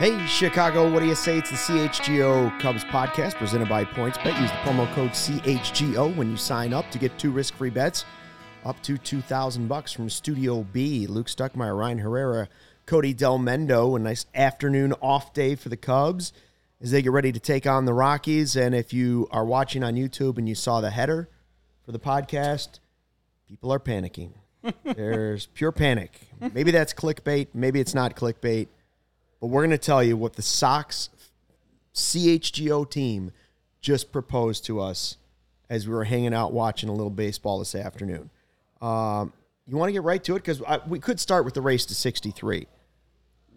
[0.00, 1.36] Hey, Chicago, what do you say?
[1.36, 4.40] It's the CHGO Cubs podcast presented by PointsBet.
[4.40, 8.06] Use the promo code CHGO when you sign up to get two risk free bets
[8.64, 11.06] up to 2000 bucks from Studio B.
[11.06, 12.48] Luke Stuckmeyer, Ryan Herrera,
[12.86, 13.94] Cody Delmendo.
[13.94, 16.32] A nice afternoon off day for the Cubs
[16.80, 18.56] as they get ready to take on the Rockies.
[18.56, 21.28] And if you are watching on YouTube and you saw the header
[21.84, 22.78] for the podcast,
[23.46, 24.32] people are panicking.
[24.82, 26.18] There's pure panic.
[26.54, 27.48] Maybe that's clickbait.
[27.52, 28.68] Maybe it's not clickbait.
[29.40, 31.08] But we're going to tell you what the Sox
[31.94, 33.32] CHGO team
[33.80, 35.16] just proposed to us
[35.68, 38.28] as we were hanging out watching a little baseball this afternoon.
[38.82, 39.32] Um,
[39.66, 40.40] you want to get right to it?
[40.44, 42.66] Because we could start with the race to 63.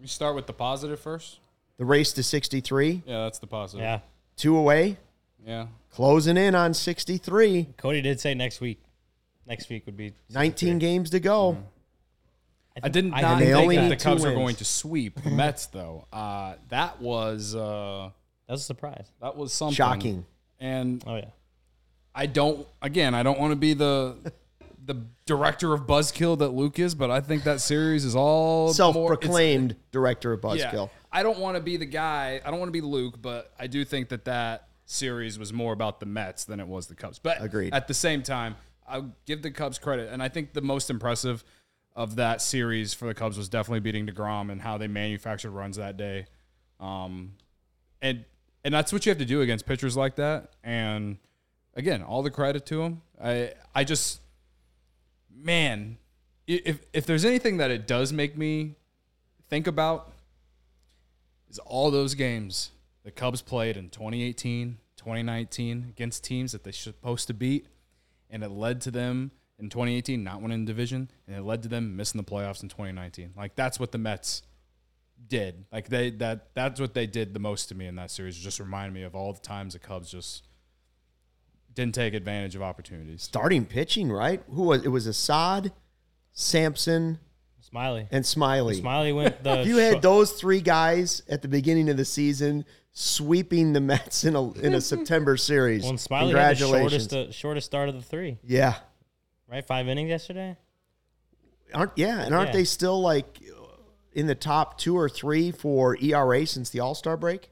[0.00, 1.40] We start with the positive first.
[1.76, 3.82] The race to 63, Yeah, that's the positive.
[3.82, 4.00] Yeah.
[4.36, 4.96] two away,
[5.44, 5.66] Yeah.
[5.90, 7.68] closing in on 63.
[7.76, 8.80] Cody did say next week.
[9.46, 11.58] Next week would be 19 games to go.
[12.82, 14.38] I did not And they think only that need the two Cubs were wins.
[14.38, 16.06] going to sweep the Mets, though.
[16.12, 18.10] Uh, that was uh,
[18.46, 19.06] That was a surprise.
[19.20, 20.26] that was something Shocking.
[20.58, 21.26] And Oh yeah.
[22.14, 22.66] I don't.
[22.82, 24.16] Again, I don't want to be the
[24.86, 28.74] the director of Buzzkill that Luke is, but I think that series is all more-
[28.74, 30.90] Self it's- proclaimed director of Yeah, Buzzkill.
[31.10, 32.40] I don't want to be the guy.
[32.44, 35.72] I don't want to be Luke, but I do think that that series was more
[35.72, 37.18] about the Mets than it was the Cubs.
[37.18, 37.72] But Agreed.
[37.72, 41.42] At the same time, I'll give the Cubs credit, and I think the most impressive
[41.96, 45.76] of that series for the Cubs was definitely beating Degrom and how they manufactured runs
[45.76, 46.26] that day.
[46.80, 47.34] Um,
[48.02, 48.24] and
[48.64, 50.52] and that's what you have to do against pitchers like that.
[50.64, 51.18] And
[51.74, 53.02] again, all the credit to him.
[53.22, 54.20] I I just
[55.32, 55.98] man,
[56.46, 58.74] if if there's anything that it does make me
[59.48, 60.12] think about
[61.48, 62.70] is all those games
[63.04, 67.66] the Cubs played in 2018, 2019 against teams that they're supposed to beat,
[68.30, 71.68] and it led to them in 2018 not winning the division, and it led to
[71.68, 73.32] them missing the playoffs in 2019.
[73.36, 74.42] Like that's what the Mets
[75.28, 75.64] did.
[75.72, 78.36] Like they that that's what they did the most to me in that series.
[78.38, 80.42] It just reminded me of all the times the Cubs just
[81.72, 83.22] didn't take advantage of opportunities.
[83.22, 84.42] Starting pitching, right?
[84.50, 84.88] Who was it?
[84.88, 85.72] Was Assad,
[86.32, 87.18] Sampson,
[87.72, 88.06] Smyly.
[88.10, 88.80] and Smyly.
[88.80, 89.60] Smyly went the.
[89.60, 94.24] If you had those three guys at the beginning of the season sweeping the Mets
[94.24, 97.10] in a in a September series, well, and Smyly had the congratulations!
[97.10, 98.38] shortest uh, shortest start of the three.
[98.44, 98.74] yeah,
[99.54, 100.56] Right, five innings yesterday.
[101.72, 102.54] aren't yeah, and aren't Yeah.
[102.54, 103.40] they still like
[104.12, 107.50] in the top two or three for ERA since the All Star break?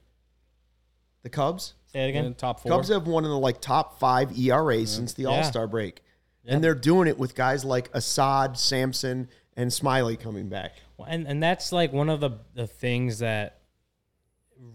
[1.22, 1.74] The Cubs.
[1.86, 2.24] Say it again.
[2.24, 2.72] In top four.
[2.72, 5.28] Cubs have one of the like top five ERAs since the Yeah.
[5.28, 6.02] All Star break,
[6.44, 10.72] and they're doing it with guys like Assad, Sampson, and Smyly coming back.
[10.96, 13.60] Well, and and that's like one of the the things that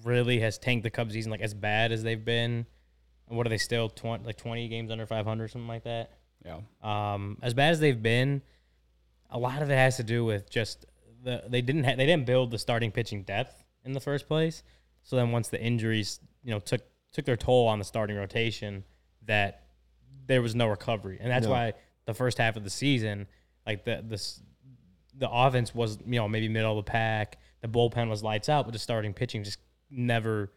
[0.03, 1.29] really has tanked the Cubs season.
[1.31, 2.65] Like as bad as they've been,
[3.27, 6.11] what are they still twenty like twenty games under five hundred something like that.
[6.45, 6.59] Yeah.
[6.81, 8.41] Um, as bad as they've been,
[9.29, 10.85] a lot of it has to do with just
[11.23, 14.63] the they didn't ha- they didn't build the starting pitching depth in the first place.
[15.03, 16.81] So then once the injuries you know took
[17.11, 18.83] took their toll on the starting rotation,
[19.25, 19.63] that
[20.27, 21.51] there was no recovery, and that's No.
[21.51, 21.73] why
[22.05, 23.27] the first half of the season,
[23.65, 24.41] like the this
[25.17, 28.65] the offense was you know maybe middle of the pack, the bullpen was lights out,
[28.65, 29.59] but the starting pitching just
[29.89, 30.51] never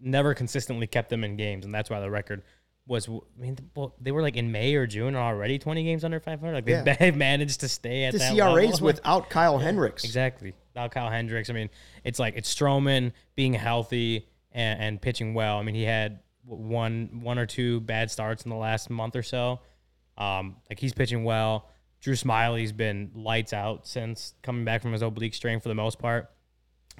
[0.00, 2.42] never consistently kept them in games, and that's why the record
[2.86, 3.08] was.
[3.08, 6.20] I mean, well, they were like in May or June and already twenty games under
[6.20, 6.54] five hundred.
[6.54, 7.10] Like they, Yeah.
[7.16, 8.86] managed to stay at The that CRAs level.
[8.86, 10.04] without Kyle Hendricks.
[10.04, 10.54] exactly.
[10.74, 11.50] without Kyle Hendricks.
[11.50, 11.70] I mean,
[12.04, 15.58] it's like it's Stroman being healthy and, and pitching well.
[15.58, 19.22] I mean, he had one one or two bad starts in the last month or
[19.22, 19.60] so.
[20.16, 21.68] Um, like he's pitching well.
[22.00, 25.98] Drew Smyly's been lights out since coming back from his oblique strain for the most
[25.98, 26.30] part.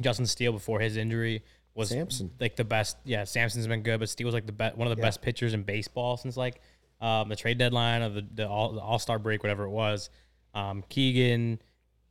[0.00, 1.43] Justin Steele before his injury
[1.76, 2.31] was Sampson.
[2.40, 2.96] like the best.
[3.05, 5.06] Yeah, Sampson's been good, but Steele's like the best, one of the Yeah.
[5.06, 6.61] best pitchers in baseball since like
[7.00, 10.08] um, the trade deadline of the, the All Star break, whatever it was.
[10.55, 11.61] Um, Keegan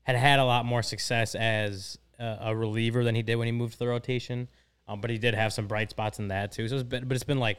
[0.03, 3.51] had had a lot more success as a, a reliever than he did when he
[3.51, 4.47] moved to the rotation,
[4.87, 6.67] um, but he did have some bright spots in that too.
[6.67, 7.57] So, it's been, but it's been like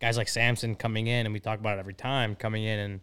[0.00, 3.00] guys like Sampson coming in, and we talk about it every time, coming in and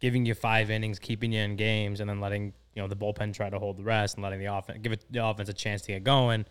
[0.00, 3.32] giving you five innings, keeping you in games, and then letting you know the bullpen
[3.34, 5.80] try to hold the rest and letting the offense give it the offense a chance
[5.82, 6.44] to get going.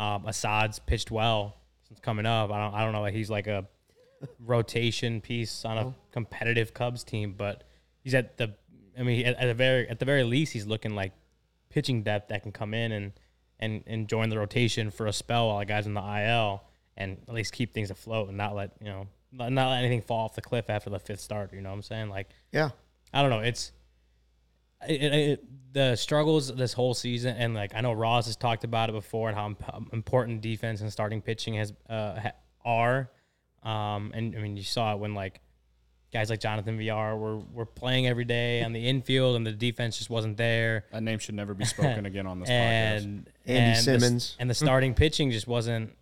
[0.00, 1.56] Um, Assad's pitched well
[1.86, 2.50] since coming up.
[2.50, 3.66] I don't I don't know that he's like a
[4.38, 7.64] rotation piece on a competitive Cubs team, but
[8.02, 8.54] he's at the
[8.98, 11.12] I mean, at, at the very at the very least, he's looking like
[11.68, 13.12] pitching depth that can come in and
[13.58, 16.64] and and join the rotation for a spell while the guys in the IL
[16.96, 20.00] and at least keep things afloat and not let you know not, not let anything
[20.00, 21.52] fall off the cliff after the fifth start.
[21.52, 22.08] You know what I'm saying?
[22.08, 22.70] Like Yeah.
[23.12, 23.40] I don't know.
[23.40, 23.72] It's
[24.88, 28.64] it, it, it, the struggles this whole season, and like I know Ross has talked
[28.64, 32.32] about it before, and how imp- important defense and starting pitching has uh, ha-
[32.64, 33.10] are.
[33.62, 35.40] Um, and I mean, you saw it when like
[36.12, 39.98] guys like Jonathan Villar were were playing every day on the infield, and the defense
[39.98, 40.86] just wasn't there.
[40.92, 43.04] That name should never be spoken again on this podcast.
[43.04, 44.36] and Andrelton Simmons.
[44.38, 45.94] and the starting pitching just wasn't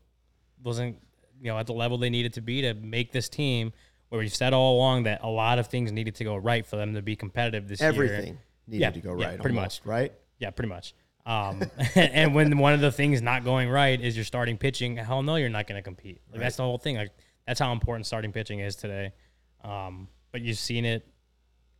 [0.62, 0.96] wasn't
[1.40, 3.72] you know at the level they needed to be to make this team.
[4.08, 6.76] Where we've said all along that a lot of things needed to go right for
[6.76, 7.90] them to be competitive this year.
[7.90, 9.40] Everything needed Yeah, to go yeah, right.
[9.40, 9.90] pretty almost, much.
[9.90, 10.12] Right.
[10.38, 10.94] Yeah, pretty much.
[11.26, 11.62] Um,
[11.94, 15.36] and when one of the things not going right is you're starting pitching, hell no,
[15.36, 16.20] you're not going to compete.
[16.30, 16.96] Like that's the whole thing.
[16.96, 17.12] Like
[17.46, 19.12] that's how important starting pitching is today.
[19.62, 21.06] Um, but you've seen it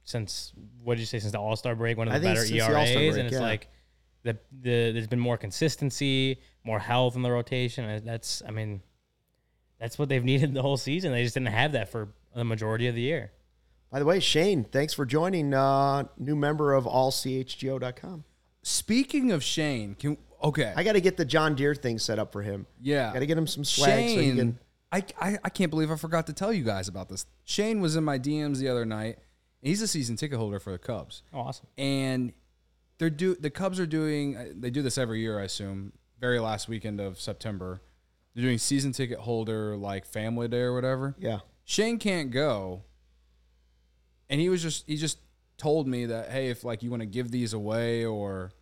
[0.04, 0.52] since
[0.82, 1.96] what did you say since the All Star break?
[1.96, 3.40] One of the better the ERAs, All-Star break, and it's yeah.
[3.40, 3.68] like
[4.22, 7.84] the the there's been more consistency, more health in the rotation.
[7.84, 8.82] and That's I mean,
[9.78, 11.12] that's what they've needed the whole season.
[11.12, 13.32] They just didn't have that for the majority of the year.
[13.90, 15.54] By the way, Shane, thanks for joining.
[15.54, 18.24] Uh, new member of allchgo.com.
[18.62, 22.32] Speaking of Shane, can okay, I got to get the John Deere thing set up
[22.32, 22.66] for him.
[22.80, 24.58] yeah, Got to get him some swag so he Shane, can.
[24.92, 27.24] I, I I can't believe I forgot to tell you guys about this.
[27.44, 29.18] Shane was in my DMs the other night.
[29.62, 31.66] He's a season ticket holder for the Cubs, Oh, awesome.
[31.76, 32.32] and
[32.98, 34.36] they're do the Cubs are doing.
[34.36, 35.92] uh, They do this every year, I assume.
[36.20, 37.80] Very last weekend of September,
[38.34, 41.14] they're doing season ticket holder like family day or whatever.
[41.18, 41.38] Yeah.
[41.64, 42.82] Shane can't go,
[44.30, 45.18] and he was just he just
[45.56, 48.52] told me that hey, if like you want to give these away or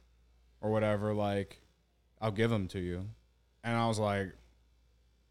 [0.61, 1.61] or whatever, like
[2.21, 3.07] I'll give them to you,
[3.63, 4.33] and I was like,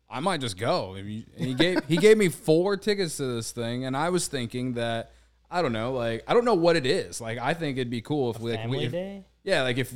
[0.10, 0.94] I might just go.
[0.96, 4.74] And he gave he gave me four tickets to this thing, and I was thinking
[4.74, 5.12] that
[5.50, 7.20] I don't know, like I don't know what it is.
[7.20, 9.26] Like I think it'd be cool if we like Family we, if, day.
[9.44, 9.94] yeah, like if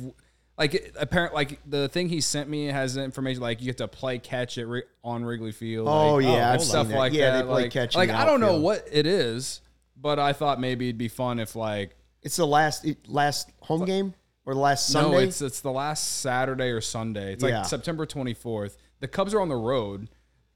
[0.58, 4.18] like apparent like the thing he sent me has information like you get to play
[4.18, 5.88] catch at Ri- on Wrigley Field.
[5.88, 6.98] Oh, like, yeah, and I've stuff seen that.
[6.98, 7.42] like Yeah, that.
[7.42, 9.62] they play like, catch in Like I don't know what it is,
[10.00, 14.14] but I thought maybe it'd be fun if like It's the last last home game
[14.46, 15.10] or the last Sunday.
[15.10, 17.32] no, it's it's the last Saturday or Sunday.
[17.34, 17.62] It's like Yeah.
[17.62, 18.76] September 24th.
[19.00, 20.08] The Cubs are on the road,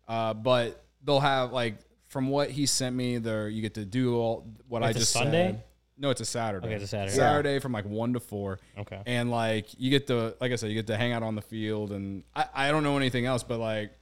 [0.08, 1.76] uh, but they'll have like
[2.06, 5.00] from what he sent me, there you get to do all what I It's a
[5.00, 5.46] just Sunday?
[5.52, 5.64] said.
[5.96, 6.67] No, it's a Saturday.
[6.67, 7.14] Okay, it's a Saturday.
[7.17, 8.58] Saturday from like one to four.
[8.79, 9.00] Okay.
[9.06, 11.41] And like you get to, like I said, you get to hang out on the
[11.43, 13.93] field, and I, I don't know anything else, but like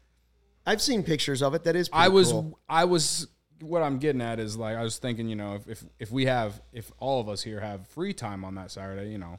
[0.64, 1.64] I've seen pictures of it.
[1.64, 1.88] That is.
[1.90, 2.58] Pretty I was cool.
[2.68, 3.26] I was
[3.62, 6.26] what I'm getting at is like I was thinking, you know, if, if if we
[6.26, 9.38] have if all of us here have free time on that Saturday, you know,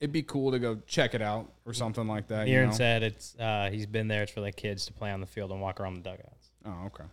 [0.00, 2.46] it'd be cool to go check it out or something like that.
[2.48, 2.76] you Aaron know?
[2.76, 4.22] said it's uh, he's been there.
[4.22, 6.50] It's for the kids to play on the field and walk around the dugouts.
[6.64, 7.04] Oh, okay.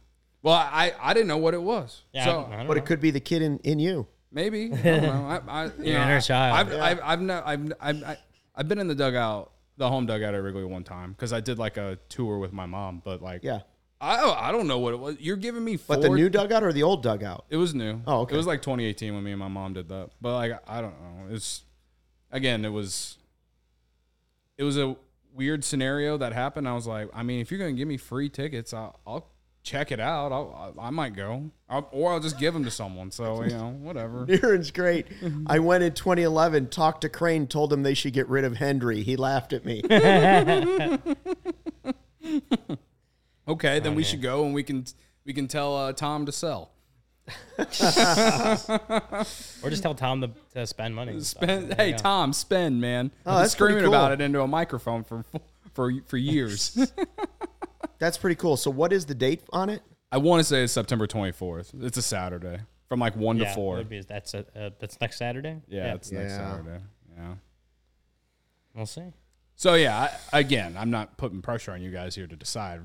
[0.44, 2.02] Well, I I didn't know what it was.
[2.14, 2.84] Yeah, so I don't, I don't But know.
[2.84, 4.08] it could be the kid in, in you.
[4.32, 5.42] maybe I don't know.
[5.48, 6.58] I, I you Your know, inner I- child.
[6.70, 8.18] I've I've I've, no, I've I've
[8.56, 11.58] I've been in the dugout, the home dugout at Wrigley one time because I did
[11.60, 13.02] like a tour with my mom.
[13.06, 13.62] But like, Yeah.
[14.02, 15.18] I oh, I don't know what it was.
[15.20, 15.96] You're giving me four.
[15.96, 17.46] But the new dugout or the old dugout?
[17.50, 18.02] It was new.
[18.08, 18.34] Oh, okay.
[18.34, 20.10] It was like 2018 when me and my mom did that.
[20.20, 21.36] But like I don't know.
[21.36, 21.62] It's
[22.32, 23.18] again, it was
[24.58, 24.96] it was a
[25.34, 26.68] weird scenario that happened.
[26.68, 29.28] I was like, I mean, if you're gonna give me free tickets, I'll, I'll
[29.64, 30.32] check it out.
[30.32, 33.12] I'll, I, I might go, I'll, or I'll just give them to someone.
[33.12, 34.26] So you know, whatever.
[34.28, 35.06] Aaron's great.
[35.48, 39.04] I went in 2011, talked to Crane, told him they should get rid of Hendry.
[39.04, 39.84] He laughed at me.
[43.48, 44.86] Okay, then we should go and we can
[45.26, 46.72] we can tell uh, Tom to sell.
[47.58, 47.66] or
[49.70, 51.20] just tell Tom to, to spend money.
[51.22, 51.96] Spend, hey you.
[51.98, 53.12] Tom, spend man.
[53.26, 55.24] Oh, I've been that's pretty screaming about it into a microphone for
[55.74, 56.78] for for years.
[58.00, 58.58] That's pretty cool.
[58.58, 59.84] So, what is the date on it?
[60.12, 61.84] I want to say it's September 24th.
[61.86, 62.58] It's a Saturday
[62.90, 63.76] from like one Yeah, to four.
[63.76, 65.62] that'd be- that's a, uh, that's next Saturday.
[65.68, 66.38] Yeah, it's next Yeah.
[66.38, 66.84] Saturday.
[67.16, 67.34] Yeah.
[68.74, 69.14] we'll see.
[69.56, 72.80] So yeah, I, again, I'm not putting pressure on you guys here to decide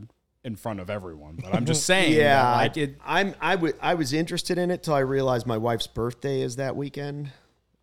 [0.46, 2.14] in front of everyone, but I'm just saying.
[2.14, 2.96] Yeah, that, like I, it.
[3.04, 3.34] I'm.
[3.40, 3.74] I would.
[3.82, 7.32] I was interested in it till I realized my wife's birthday is that weekend.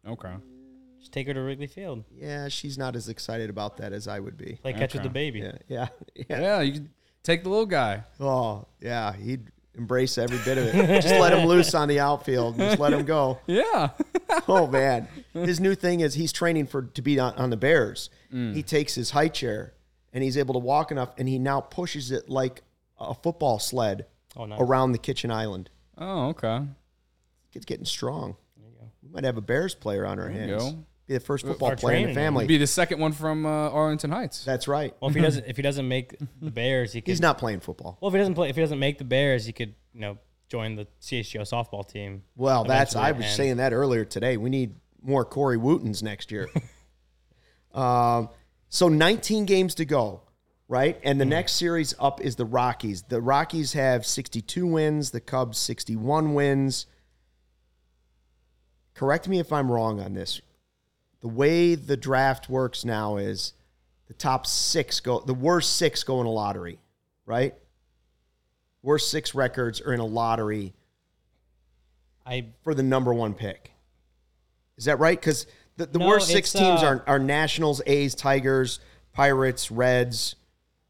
[0.07, 0.33] Okay.
[0.99, 2.05] Just take her to Wrigley Field.
[2.15, 4.57] Yeah, she's not as excited about that as I would be.
[4.61, 5.41] Play catch with the baby.
[5.41, 6.41] Yeah, yeah, yeah.
[6.41, 6.89] Yeah, you can
[7.21, 8.05] take the little guy.
[8.21, 9.13] Oh, yeah.
[9.13, 11.01] He'd embrace every bit of it.
[11.01, 12.57] Just let him loose on the outfield.
[12.57, 13.39] Just let him go.
[13.47, 13.89] Yeah.
[14.47, 18.09] Oh man, his new thing is he's training for to be on, on the Bears.
[18.33, 18.55] Mm.
[18.55, 19.73] He takes his high chair
[20.13, 22.61] and he's able to walk enough, and he now pushes it like
[22.99, 24.05] a football sled
[24.37, 24.59] Oh, nice.
[24.61, 25.69] around the kitchen island.
[25.97, 26.61] Oh, okay.
[27.51, 28.35] Kid's getting strong.
[29.03, 30.63] We might have a Bears player on our you hands.
[30.63, 30.85] go.
[31.05, 32.15] Be the first football Our player in the training.
[32.15, 32.45] family.
[32.47, 34.45] Be the second one from uh, Arlington Heights.
[34.45, 34.95] That's right.
[35.01, 37.09] Well, if he doesn't, if he doesn't make the Bears, he could.
[37.11, 37.97] He's not playing football.
[37.99, 40.17] Well, if he doesn't play, if he doesn't make the Bears, he could, you know,
[40.47, 42.23] join the CHGO softball team.
[42.37, 44.37] Well, that's I eventually, was and- saying that earlier today.
[44.37, 46.49] We need more Corey Wootens next year.
[47.73, 48.29] um,
[48.73, 50.21] so 19 games to go,
[50.67, 50.99] right?
[51.03, 51.29] And the mm.
[51.29, 53.03] next series up is the Rockies.
[53.03, 56.87] The Rockies have 62 wins, the Cubs 61 wins.
[58.95, 60.41] Correct me if I'm wrong on this.
[61.21, 63.53] The way the draft works now is
[64.07, 66.79] the top six go, the worst six go in a lottery,
[67.27, 67.53] right?
[68.81, 70.73] Worst six records are in a lottery
[72.25, 73.71] I for the number one pick.
[74.77, 75.19] Is that right?
[75.19, 75.45] Because
[75.77, 78.79] the, the No, worst six teams uh, are, are Nationals, A's, Tigers,
[79.13, 80.35] Pirates, Reds,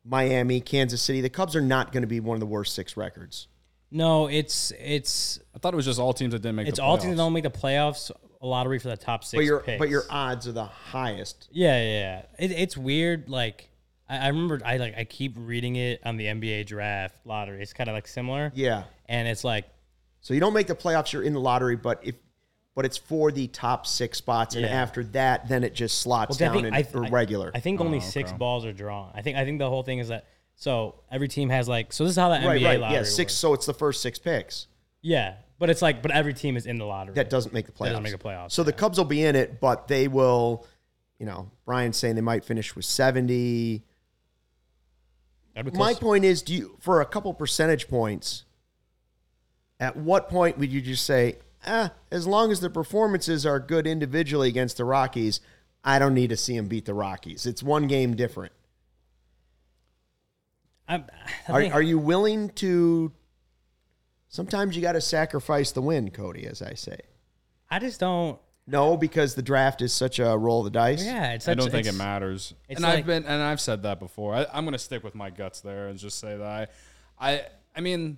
[0.05, 1.21] Miami, Kansas City.
[1.21, 3.47] The Cubs are not going to be one of the worst six records.
[3.91, 6.67] no, it's it's I thought it was just all teams that didn't make.
[6.67, 7.17] it's the all teams that playoffs.
[7.25, 8.11] don't make the playoffs.
[8.41, 9.37] A lottery for the top six.
[9.39, 9.79] But your picks.
[9.79, 11.47] but your odds are the highest.
[11.53, 11.89] Yeah, yeah,
[12.39, 12.45] yeah.
[12.45, 13.29] It, it's weird.
[13.29, 13.69] Like
[14.09, 17.61] I, I remember, I like I keep reading it on the NBA draft lottery.
[17.61, 18.51] It's kind of like similar.
[18.53, 18.83] Yeah.
[19.05, 19.69] and it's like
[20.19, 22.15] So you don't make the playoffs, you're in the lottery, but if
[22.75, 24.71] but it's for the top six spots, and Yeah.
[24.71, 27.51] after that, then it just slots Well, I down think- in I- a I- regular.
[27.53, 29.11] I think only oh, six balls are drawn.
[29.13, 30.25] I think I think the whole thing is that
[30.55, 33.03] so every team has like so this is how the right, NBA right, lottery yeah,
[33.03, 33.17] six.
[33.31, 33.33] works.
[33.35, 34.67] So it's the first six picks
[35.01, 37.13] Yeah, but it's like but every team is in the lottery.
[37.15, 37.89] that doesn't make the playoffs.
[37.89, 38.77] doesn't make the playoffs, So the yeah.
[38.77, 40.65] Cubs will be in it, but they will.
[41.19, 43.83] You know, Brian's saying they might finish with seventy.
[45.55, 45.99] That'd be My close.
[45.99, 48.45] point is, do you for a couple percentage points?
[49.79, 53.85] At what point would you just say, ah, as long as the performances are good
[53.87, 55.39] individually against the Rockies,
[55.83, 57.45] I don't need to see them beat the Rockies.
[57.45, 58.53] It's one game different.
[60.87, 61.05] I'm,
[61.47, 63.11] I Are, think- are you willing to?
[64.29, 66.97] Sometimes you got to sacrifice the win, Cody, as I say.
[67.69, 68.39] I just don't.
[68.65, 71.05] No, because the draft is such a roll of the dice.
[71.05, 71.47] Yeah, it's.
[71.47, 72.53] I don't think it matters.
[72.69, 74.33] it's And like- I've been and I've said that before.
[74.35, 76.69] I, I'm going to stick with my guts there and just say that
[77.19, 77.41] I, I,
[77.75, 78.17] I mean,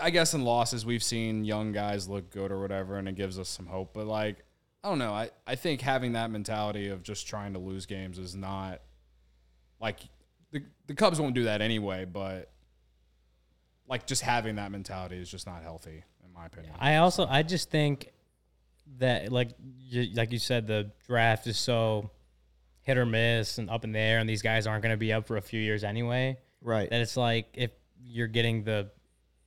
[0.00, 3.38] I guess in losses we've seen young guys look good or whatever, and it gives
[3.38, 3.92] us some hope.
[3.94, 4.44] But like,
[4.82, 5.12] I don't know.
[5.12, 8.80] I, I think having that mentality of just trying to lose games is not
[9.80, 10.00] like
[10.50, 12.04] the the Cubs won't do that anyway.
[12.04, 12.50] But
[13.88, 16.74] like, just having that mentality is just not healthy, in my opinion.
[16.80, 18.10] I also I just think
[18.98, 22.10] that like you, like you said the draft is so
[22.82, 25.12] hit or miss and up in the air and these guys aren't going to be
[25.12, 26.38] up for a few years anyway.
[26.60, 26.88] Right.
[26.88, 28.90] That it's like if you're getting the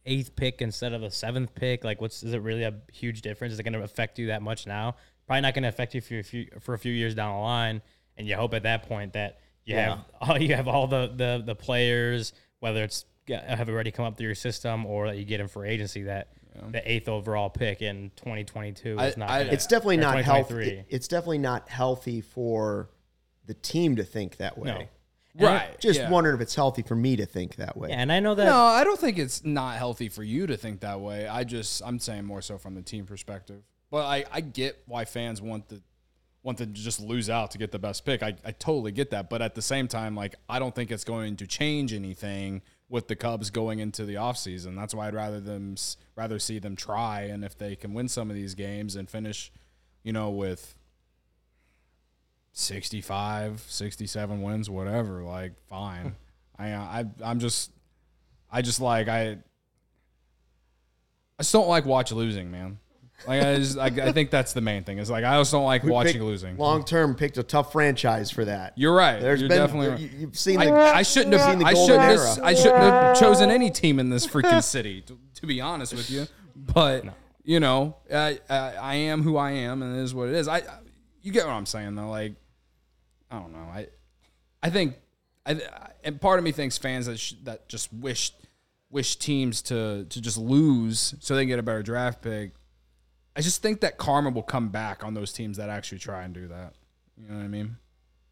[0.05, 3.53] eighth pick instead of the seventh pick, like what's is it really a huge difference?
[3.53, 4.95] Is it going to affect you that much now?
[5.27, 7.41] Probably not going to affect you for a few for a few years down the
[7.41, 7.81] line.
[8.17, 11.43] And you hope at that point that you have all you have all the the
[11.45, 15.39] the players, whether it's have already come up through your system or that you get
[15.39, 16.29] in for agency that
[16.71, 19.29] the eighth overall pick in 2022 is I- not.
[19.29, 20.53] I- gonna- it's definitely not healthy.
[20.55, 20.85] 2023.
[20.89, 22.89] It's definitely not healthy for
[23.45, 24.71] the team to think that way.
[24.71, 24.83] No.
[25.39, 25.79] And I- Right.
[25.79, 26.09] Just yeah.
[26.09, 27.89] wondering if it's healthy for me to think that way.
[27.89, 28.45] Yeah, and I know that.
[28.45, 31.27] No, I don't think it's not healthy for you to think that way.
[31.27, 33.63] I just I'm saying more so from the team perspective.
[33.91, 35.81] But I, I get why fans want the
[36.43, 38.23] want to just lose out to get the best pick.
[38.23, 39.29] I, I totally get that.
[39.29, 43.07] But at the same time, like I don't think it's going to change anything with
[43.07, 44.75] the Cubs going into the offseason.
[44.75, 45.75] That's why I'd rather them
[46.15, 49.51] rather see them try and if they can win some of these games and finish,
[50.03, 50.75] you know, with
[52.59, 56.15] 65, 67 wins, whatever, like fine.
[56.57, 57.71] I uh, I I'm just
[58.51, 59.37] I just like I
[61.37, 62.79] I just don't like watch losing, man.
[63.27, 64.97] Like I just I, I think that's the main thing.
[64.97, 66.57] Is like I just don't like watching losing.
[66.57, 68.73] Long term, picked a tough franchise for that.
[68.77, 69.19] You're right.
[69.19, 71.49] There's You're been definitely you- you've seen I, the, I shouldn't have.
[71.49, 72.19] seen the I golden shouldn't.
[72.19, 72.27] era.
[72.35, 75.01] Have, I shouldn't have chosen any team in this freaking city.
[75.01, 77.05] To, to be honest with you, but
[77.43, 80.47] you know, I, I I am who I am, and it is what it is.
[80.47, 80.63] I, I
[81.21, 82.09] you get what I'm saying though.
[82.09, 82.35] Like
[83.31, 83.59] I don't know.
[83.59, 83.87] I
[84.61, 84.95] I think
[85.45, 85.61] I
[86.03, 88.31] and part of me thinks fans that sh- that just wish
[88.89, 92.53] wish teams to to just lose so they can get a better draft pick.
[93.35, 96.33] I just think that karma will come back on those teams that actually try and
[96.33, 96.73] do that.
[97.17, 97.77] You know what I mean?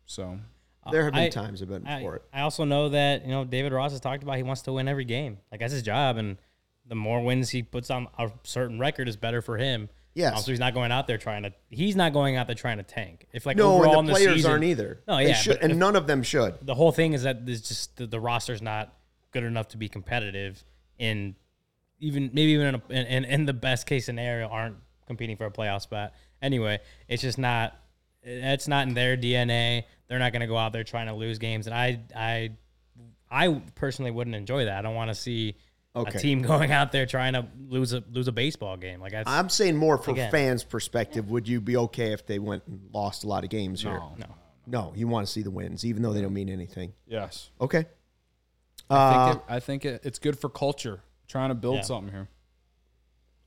[0.06, 0.40] So
[0.84, 2.24] uh, there have been I- times I've been I, for it.
[2.34, 4.88] I also know that you know David Ross has talked about he wants to win
[4.88, 5.38] every game.
[5.52, 6.38] Like that's his job, and
[6.86, 9.90] the more wins he puts on a certain record is better for him.
[10.18, 10.36] Yes.
[10.38, 11.54] Um, so he's not going out there trying to.
[11.70, 13.28] He's not going out there trying to tank.
[13.34, 15.00] If like No, overall and in the players season, aren't either.
[15.08, 16.56] No, They yeah, should, and none of them should.
[16.64, 18.96] the whole thing is that there's just the, the roster's not
[19.32, 20.64] good enough to be competitive
[20.98, 21.36] in
[22.00, 25.46] even maybe even in, a, in, in in the best case scenario aren't competing for
[25.46, 26.14] a playoff spot.
[26.42, 27.78] Anyway, it's just not
[28.24, 29.84] it's not in their DNA.
[30.08, 32.52] They're not going to go out there trying to lose games, and I I
[33.30, 34.80] I personally wouldn't enjoy that.
[34.80, 35.58] I don't want to see
[35.98, 36.18] Okay.
[36.18, 39.00] a team going out there trying to lose a lose a baseball game.
[39.02, 40.32] Like that's I'm saying more from Again.
[40.32, 41.30] fans' perspective.
[41.30, 43.92] Would you be okay if they went and lost a lot of games here?
[43.94, 44.26] no, no.
[44.70, 46.92] No, you want to see the wins, even though they don't mean anything.
[47.08, 47.50] yes.
[47.62, 47.86] Okay.
[48.90, 51.02] I Uh, think, it, I think it, it's good for culture.
[51.30, 51.82] Trying to build Yeah.
[51.84, 52.28] something here.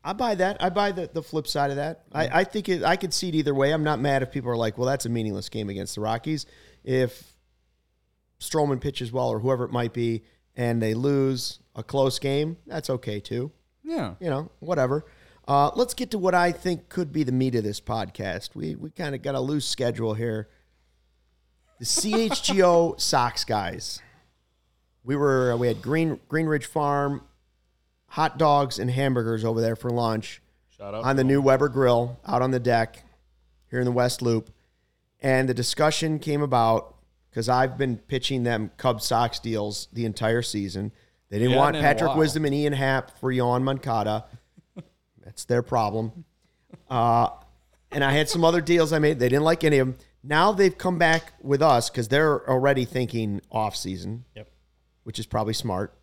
[0.02, 0.62] I buy that.
[0.62, 2.04] I buy the, the flip side of that.
[2.10, 3.70] I, I think it, I could see it either way.
[3.72, 6.46] I'm not mad if people are like, well, that's a meaningless game against the Rockies.
[6.84, 7.34] If
[8.40, 10.22] Stroman pitches well or whoever it might be,
[10.60, 13.50] and they lose a close game, that's okay too.
[13.82, 14.14] Yeah.
[14.20, 15.06] You know, whatever.
[15.48, 18.54] Uh, let's get to what I think could be the meat of this podcast.
[18.54, 20.48] We we kind of got a loose schedule here.
[21.78, 24.02] The CHGO Sox guys.
[25.02, 27.22] We were we had Green Green Ridge Farm,
[28.08, 30.42] hot dogs and hamburgers over there for lunch
[30.78, 33.02] on the new Weber Grill out on the deck
[33.70, 34.50] here in the West Loop.
[35.22, 36.96] And the discussion came about
[37.30, 40.92] because I've been pitching them Cubs Sox deals the entire season.
[41.28, 42.16] They didn't Yeah, want Patrick.
[42.16, 44.24] Wisdom and Ian Happ for Yoán Moncada.
[45.24, 46.24] That's their problem.
[46.88, 47.28] Uh,
[47.92, 49.18] and I had some other deals I made.
[49.20, 49.96] They didn't like any of them.
[50.22, 54.48] Now they've come back with us because they're already thinking off season, Yep.
[55.04, 55.96] which is probably smart.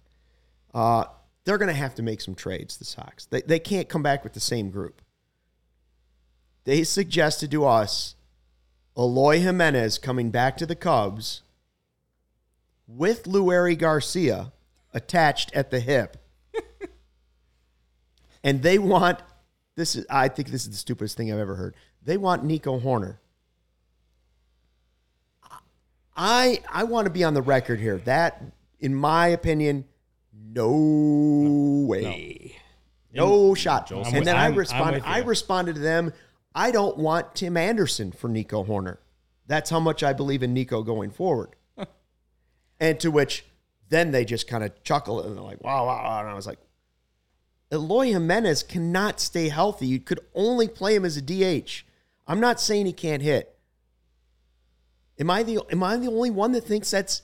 [0.74, 1.06] Uh,
[1.44, 3.26] they're going to have to make some trades, the Sox.
[3.26, 5.02] They, they can't come back with the same group.
[6.64, 8.16] They suggested to us
[8.98, 11.44] Eloy Jimenez coming back to the Cubs
[12.88, 14.52] with Leury Garcia
[14.94, 16.18] attached at the hip.
[18.44, 19.20] and they want
[19.76, 21.76] this is I think this is the stupidest thing I've ever heard.
[22.04, 23.18] They want Nico Hoerner.
[26.16, 27.98] I I want to be on the record here.
[28.06, 28.42] That
[28.80, 29.86] in my opinion,
[30.34, 32.56] no way.
[33.14, 33.92] No, shot.
[33.92, 36.14] I'm and with- then I I'm- I'm responded I responded to them,
[36.58, 38.98] I don't want Tim Anderson for Nico Hoerner.
[39.46, 41.56] That's how much I believe in Nico going forward.
[42.80, 43.46] and to which
[43.90, 46.20] then they just kind of chuckle and they're like, wow, wow, wow.
[46.22, 46.58] And I was like,
[47.72, 49.86] Eloy Jimenez cannot stay healthy.
[49.86, 51.84] You could only play him as a DH.
[52.26, 53.56] I'm not saying he can't hit.
[55.20, 57.22] Am I the am I the only one that thinks that's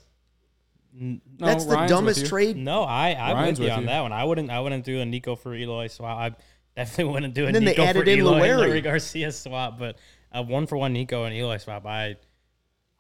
[0.94, 2.56] No, that's the Ryan's dumbest trade?
[2.56, 3.88] No, I I'm Ryan's with you with on you.
[3.88, 4.12] that one.
[4.12, 6.18] I wouldn't I wouldn't do a Nico for Eloy swap.
[6.20, 6.36] I
[6.76, 8.58] definitely wouldn't do a And then they added for in Eloy and Leury.
[8.60, 9.98] Larry Garcia swap, but
[10.32, 11.86] a one for one Nico and Eloy swap.
[11.86, 12.16] I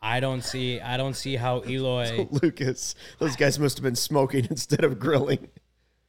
[0.02, 2.28] I don't see I don't see how Eloy.
[2.32, 2.96] Lucas.
[3.20, 5.48] Those guys must have been smoking instead of grilling.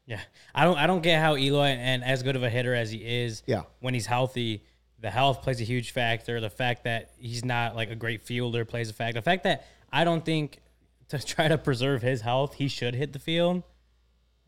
[0.07, 0.21] Yeah,
[0.55, 2.99] I don't I don't get how Eloy and as good of a hitter as he
[2.99, 3.63] is, Yeah.
[3.81, 4.63] when he's healthy,
[5.01, 6.41] the health plays a huge factor.
[6.41, 9.21] The fact that he's not like a great fielder plays a factor.
[9.21, 10.61] The fact that I don't think
[11.09, 13.63] to try to preserve his health, he should hit the field.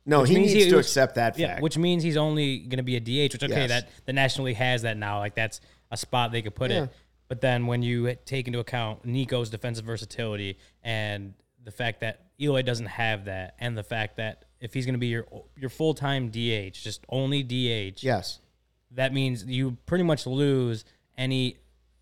[0.08, 1.62] No, Which he needs he to was- accept that Yeah, fact.
[1.62, 3.32] which means he's only going to be a DH.
[3.34, 3.68] Which okay, Yes.
[3.70, 5.18] that the National League has that now.
[5.18, 6.84] Like that's a spot they could put Yeah.
[6.84, 6.90] it.
[7.28, 12.62] But then when you take into account Nico's defensive versatility and the fact that Eloy
[12.62, 15.92] doesn't have that, and the fact that if he's going to be your your full
[15.94, 18.38] time DH, just only DH, yes.
[18.92, 20.84] that means you pretty much lose
[21.18, 21.56] any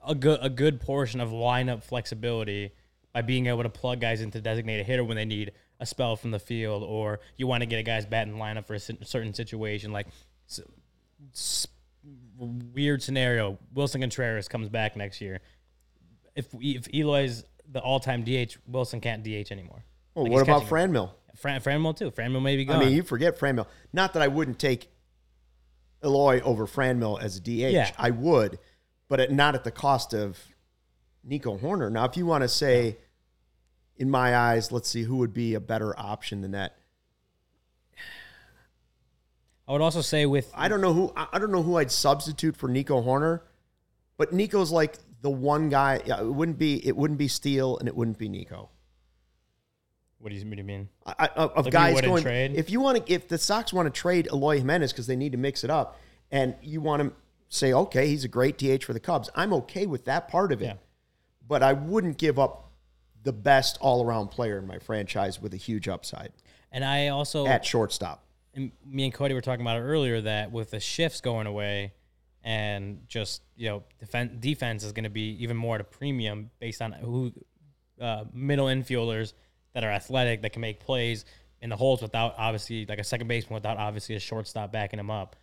[0.06, 2.72] a good a good portion of lineup flexibility
[3.14, 6.30] by being able to plug guys into designated hitter when they need a spell from
[6.30, 9.34] the field or you want to get a guy's bat in lineup for a certain
[9.34, 10.06] situation like
[12.38, 15.40] weird scenario Willson Contreras comes back next year
[16.34, 19.84] if if Eloy's the all-time DH Willson can't DH anymore
[20.14, 20.62] Well, Like, what about.
[20.64, 21.10] Franmil?
[21.36, 23.66] Fran Franmil too Franmil may be I mean, you forget Franmil.
[23.92, 24.88] Not that I wouldn't take
[26.04, 27.72] Eloy over Franmil as a DH.
[27.72, 27.90] Yeah.
[27.98, 28.58] I would,
[29.08, 30.38] but at, not at the cost of
[31.24, 31.90] Nico Hoerner.
[31.90, 32.98] Now, if you want to say,
[33.96, 36.76] in my eyes, let's see who would be a better option than that.
[39.66, 42.56] I would also say with I don't know who I don't know who I'd substitute
[42.56, 43.40] for Nico Hoerner,
[44.18, 46.02] but Nico's like the one guy.
[46.04, 48.68] Yeah, it wouldn't be it wouldn't be Steele and it wouldn't be Nico.
[50.18, 52.22] what do you, what do you mean I, of Like guys going.
[52.22, 52.52] trade?
[52.56, 55.32] If you want to, if the Sox want to trade Eloy Jimenez because they need
[55.32, 55.98] to mix it up,
[56.30, 57.12] and you want to
[57.48, 60.60] say, okay, he's a great DH for the Cubs, I'm okay with that part of
[60.60, 60.66] it.
[60.66, 60.74] Yeah.
[61.46, 62.63] But I wouldn't give up
[63.24, 66.32] the best all around player in my franchise with a huge upside
[66.70, 68.24] and I also at shortstop.
[68.54, 71.92] and me and Cody were talking about it earlier that with the shifts going away
[72.44, 76.50] and just you know defense defense is going to be even more at a premium
[76.60, 77.32] based on who
[78.00, 79.32] uh, middle infielders
[79.72, 81.24] that are athletic that can make plays
[81.60, 85.10] in the holes without obviously like a second baseman without obviously a shortstop backing him
[85.10, 85.36] up.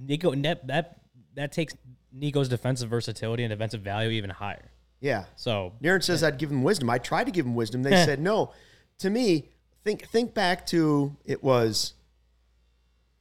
[0.00, 1.00] Nico that that
[1.34, 1.74] that takes
[2.12, 4.70] Nico's defensive versatility and defensive value even higher.
[5.04, 5.24] Yeah.
[5.36, 6.88] So Naren says I'd give him wisdom.
[6.88, 7.82] I tried to give him wisdom.
[7.82, 8.06] They eh.
[8.06, 8.54] said no.
[9.00, 9.50] To me,
[9.84, 11.92] think think back to it was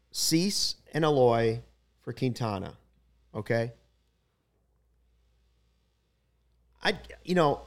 [0.09, 1.59] Cease and Eloy
[1.99, 2.77] for Quintana.
[3.35, 3.73] Okay.
[6.81, 7.63] I you know,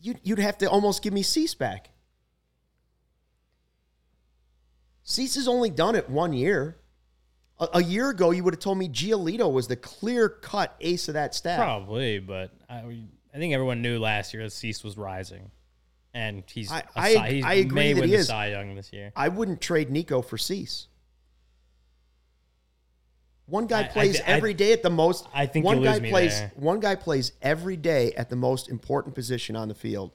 [0.00, 1.90] you you'd have to almost give me Cease back.
[5.04, 6.78] Cease has only done it one year.
[7.60, 11.06] A, a year ago, you would have told me Giolito was the clear cut ace
[11.06, 11.58] of that staff.
[11.58, 15.50] Probably, but I, I think everyone knew last year that Cease was rising,
[16.12, 18.26] and he's I- a I- Cy- he's I agree may that win he the is.
[18.28, 19.12] Cy Young this year.
[19.16, 20.88] I wouldn't trade Nico for Cease.
[23.46, 25.26] One guy I- I plays thi- I- every day at the most.
[25.34, 26.38] I think one you guy me plays.
[26.38, 26.52] there.
[26.56, 30.12] One guy plays every day at the most important position on the field.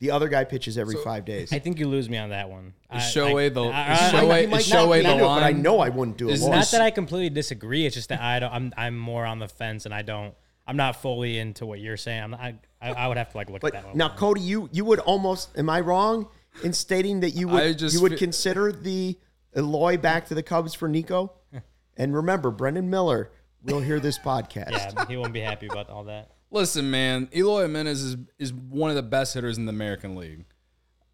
[0.00, 1.52] The other guy pitches every five days.
[1.52, 2.74] I think you lose me on that one.
[2.90, 5.28] I- Shohei the- I- is I- Shohei- I, is might Shohei not the do it,
[5.28, 5.62] but I line?
[5.62, 6.32] know I wouldn't do it.
[6.32, 6.34] it.
[6.34, 6.50] Is- Loy.
[6.56, 7.84] Not that I completely disagree.
[7.86, 8.52] It's just that I don't.
[8.52, 10.34] I'm I'm more on the fence, and I don't.
[10.68, 12.22] I'm not fully into what you're saying.
[12.22, 13.96] I'm, I I I would have to like look at that But one.
[13.98, 15.56] now, Cody, you you would almost.
[15.58, 16.28] Am I wrong
[16.62, 19.16] in stating that you would just you would fe- consider the
[19.56, 21.32] Eloy back to the Cubs for Nico?
[21.96, 23.30] and remember, Brendan Miller
[23.64, 24.70] will hear this podcast.
[24.72, 26.30] yeah, he won't be happy about all that.
[26.50, 30.44] Listen, man, Eloy Jimenez is is one of the best hitters in the American League.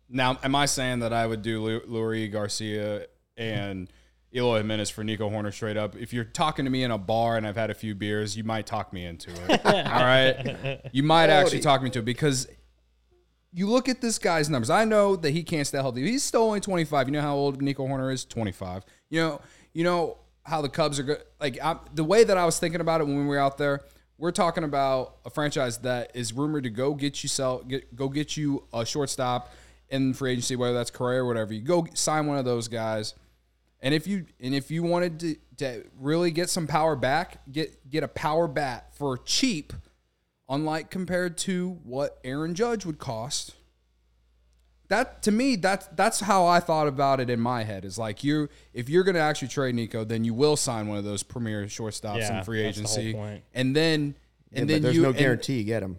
[0.08, 3.88] Now, am I saying that I would do Lu- Leury Garcia and
[4.34, 5.96] Eloy Jimenez for Nico Hoerner straight up?
[5.96, 8.44] If you're talking to me in a bar and I've had a few beers, you
[8.44, 9.64] might talk me into it.
[9.64, 12.48] all right, you might actually talk me to it because
[13.52, 14.70] you look at this guy's numbers.
[14.70, 16.02] I know that he can't stay healthy.
[16.02, 17.08] He's still only 25.
[17.08, 18.24] You know how old Nico Hoerner is?
[18.24, 18.84] 25.
[19.10, 19.40] You know,
[19.72, 21.22] you know how the Cubs are good.
[21.40, 23.82] Like i the way that I was thinking about it when we were out there,
[24.18, 28.08] we're talking about a franchise that is rumored to go get you sell, get go
[28.08, 29.52] get you a shortstop
[29.88, 31.52] in free agency, whether that's Correa or whatever.
[31.52, 33.14] You go sign one of those guys.
[33.84, 37.88] And if you and if you wanted to, to really get some power back, get
[37.90, 39.74] get a power bat for cheap,
[40.48, 43.54] unlike compared to what Aaron Judge would cost.
[44.88, 47.84] That to me, that's that's how I thought about it in my head.
[47.84, 50.96] Is like you, if you're going to actually trade Nico, then you will sign one
[50.96, 53.44] of those premier shortstops Yeah, in free that's the whole agency, point.
[53.52, 54.14] and then
[54.50, 55.98] and but then there's you no and- guarantee you get him.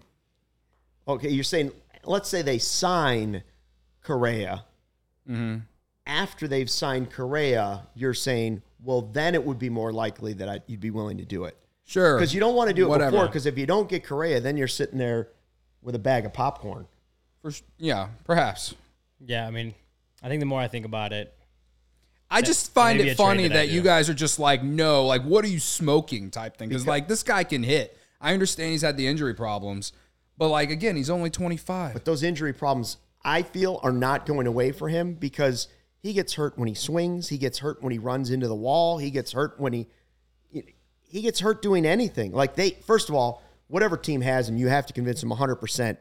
[1.08, 1.71] Okay, you're saying
[2.04, 3.43] let's say they sign
[4.02, 4.65] Correa.
[5.30, 5.60] Mm-hmm.
[6.07, 10.59] After they've signed Correa, you're saying, well, then it would be more likely that I,
[10.67, 13.11] you'd be willing to do it sure because you don't want to do it Whatever.
[13.11, 13.25] before.
[13.27, 15.29] Because if you don't get Correa, then you're sitting there
[15.81, 16.85] with a bag of popcorn.
[17.41, 18.75] For s- yeah, perhaps.
[19.25, 19.73] Yeah, I mean,
[20.21, 21.33] I think the more I think about it,
[22.29, 25.45] I just find it funny that that, you guys are just like, no, like, what
[25.45, 26.69] are you smoking type thing?
[26.69, 27.97] Because, like, this guy can hit.
[28.19, 29.93] I understand he's had the injury problems,
[30.37, 31.93] but, like, again, he's only 25.
[31.93, 35.67] But those injury problems, I feel, are not going away for him because
[36.05, 37.29] he gets hurt when he swings.
[37.29, 38.99] He gets hurt when he runs into the wall.
[38.99, 39.87] He gets hurt when he
[41.01, 42.31] he gets hurt doing anything.
[42.31, 45.55] Like they, first of all, whatever team has him, you have to convince him 100.
[45.55, 45.97] percent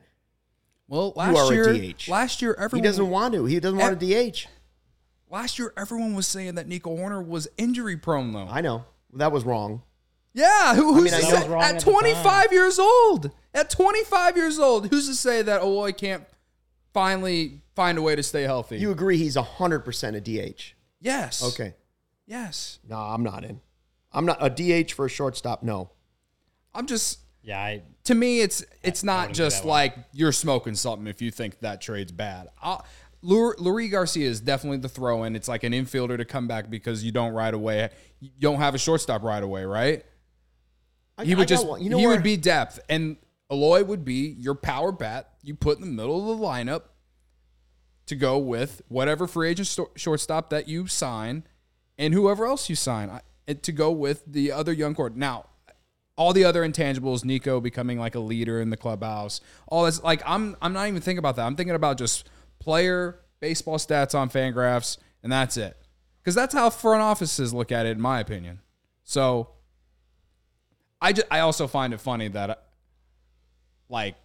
[0.89, 2.09] well, are last a year, DH.
[2.09, 3.45] last year, everyone He everyone doesn't want to.
[3.47, 4.47] He doesn't want a DH.
[5.31, 8.47] Last year, everyone was saying that Nico Hoerner was injury prone, though.
[8.47, 9.81] I know that was wrong.
[10.35, 13.31] Yeah, who, who's mean, to say- wrong at at 25 years old?
[13.55, 16.25] At 25 years old, who's to say that oh, Eloy can't
[16.95, 18.79] finally find a way to stay healthy?
[18.79, 20.73] You agree he's 100 percent a DH?
[21.01, 21.43] yes.
[21.45, 21.75] Okay.
[22.27, 22.79] Yes.
[22.89, 23.61] No, I'm not in.
[24.11, 25.63] I'm not a DH for a shortstop.
[25.63, 25.91] No.
[26.75, 29.75] I'm just yeah, I to me, it's it's not wouldn't do just that one.
[29.75, 32.49] like you're smoking something if you think that trade's bad.
[32.63, 32.83] I'll,
[33.21, 35.35] Lur- Leury Garcia is definitely the throw in.
[35.37, 37.91] It's like an infielder to come back because you don't right away.
[38.21, 40.05] You don't have a shortstop right away, right?
[41.19, 41.83] I, He I would got just one.
[41.83, 43.17] You know he where- would be depth, and
[43.55, 45.31] Eloy would be your power bat.
[45.43, 46.83] You put in the middle of the lineup
[48.07, 51.45] to go with whatever free agent sto- shortstop that you sign,
[51.97, 55.11] and whoever else you sign I- to go with the other young core.
[55.11, 55.47] Now,
[56.17, 60.03] all the other intangibles, Nico becoming like a leader in the clubhouse, all this.
[60.03, 61.47] Like I'm, I'm not even thinking about that.
[61.47, 65.77] I'm thinking about just player baseball stats on Fangraphs, and that's it.
[66.21, 68.61] Because that's how front offices look at it, in my opinion.
[69.05, 69.51] So,
[71.01, 72.64] I just, I also find it funny that,
[73.95, 74.17] like,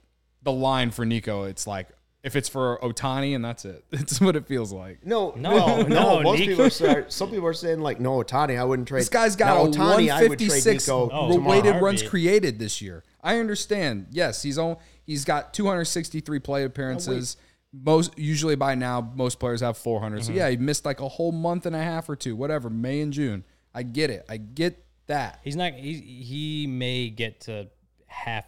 [0.44, 1.88] the line for Nico, it's like
[2.22, 3.86] if it's for Ohtani, and that's it.
[3.94, 5.06] It's what it feels like.
[5.06, 5.88] No, No, no, no.
[5.88, 6.50] no, Most Nico.
[6.52, 9.02] people are saying, some people are saying like, no, Ohtani, I wouldn't trade.
[9.02, 12.82] This guy's got Now, a Ohtani, I would trade 156 Oh, weighted runs created this
[12.82, 13.04] year.
[13.24, 14.08] I understand.
[14.12, 14.76] Yes, he's on.
[15.06, 17.38] He's got 263 play appearances.
[17.72, 20.18] Most usually by now, most players have 400.
[20.18, 20.26] Mm-hmm.
[20.28, 23.02] So yeah, he missed like a whole month and a half or two, whatever, May
[23.02, 23.44] and June.
[23.74, 24.26] I get it.
[24.28, 25.40] I get that.
[25.44, 25.74] he's not.
[25.74, 27.68] He he may get to
[28.08, 28.46] half,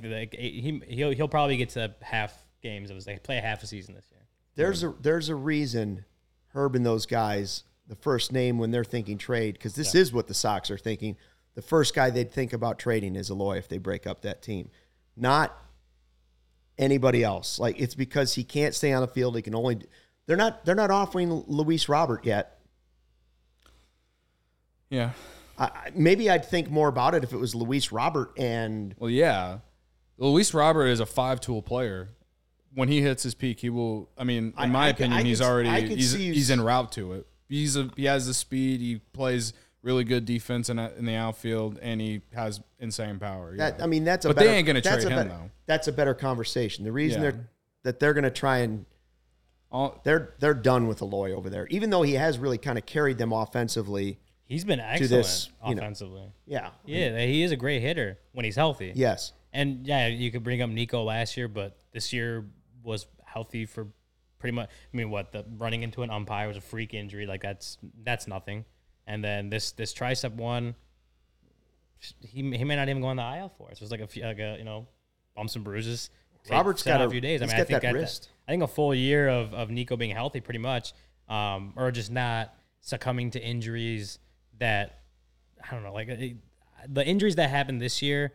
[0.00, 3.40] like like he he'll he'll probably get to half games of his like play a
[3.40, 4.20] half a season this year.
[4.54, 6.04] There's a there's a reason
[6.54, 10.26] Herb and those guys, the first name when they're thinking trade, because this is what
[10.28, 11.16] the Sox are thinking.
[11.54, 14.70] The first guy they'd think about trading is Eloy if they break up that team,
[15.16, 15.56] not
[16.78, 17.58] anybody else.
[17.58, 19.36] Like it's because he can't stay on the field.
[19.36, 19.82] He can only.
[20.26, 20.64] They're not.
[20.64, 22.58] They're not offering Luis Robert yet.
[24.90, 25.10] Yeah.
[25.58, 29.10] I, I- maybe I'd think more about it if it was Luis Robert and Well,
[29.10, 29.58] yeah.
[30.22, 32.08] Luis Robert is a five tool player.
[32.74, 34.08] When he hits his peak, he will.
[34.16, 36.32] I mean, in my I could- opinion, I he's could- already I could he's, see
[36.32, 37.26] he's s- en route to it.
[37.48, 38.80] He's a he has the speed.
[38.80, 43.54] He plays really good defense in, in the outfield, and he has insane power.
[43.58, 43.76] that.
[43.78, 43.84] yeah.
[43.84, 44.28] I mean, that's a.
[44.30, 45.50] But better, they ain't gonna that's trade a him, better- though.
[45.66, 46.84] That's a better conversation.
[46.84, 47.30] The reason Yeah.
[47.32, 47.48] they're
[47.82, 48.86] that they're going to try and
[49.72, 51.66] All, they're they're done with Eloy over there.
[51.68, 55.74] Even though he has really kind of carried them offensively, He's been excellent this, you
[55.74, 55.80] know.
[55.82, 56.32] offensively.
[56.46, 56.70] Yeah.
[56.86, 58.92] Yeah, he is a great hitter when he's healthy.
[58.94, 59.32] Yes.
[59.52, 62.46] And yeah, you could bring up Nico last year, but this year
[62.82, 63.88] was healthy for
[64.38, 64.68] pretty much.
[64.92, 67.26] I mean, what the running into an umpire was a freak injury.
[67.26, 68.64] Like that's that's nothing.
[69.06, 70.74] And then this this tricep one,
[72.20, 73.78] he he may not even go on the IL for it.
[73.78, 74.86] So it's like a few, like a you know
[75.36, 76.10] bumps and bruises.
[76.50, 77.40] Robert's got a- a few days.
[77.42, 78.30] I mean, I think that at wrist.
[78.48, 80.92] I think a full year of of Nico being healthy, pretty much,
[81.28, 84.18] um, or just not succumbing to injuries
[84.58, 85.00] that
[85.62, 86.36] I don't know, like it,
[86.88, 88.32] the injuries that happened this year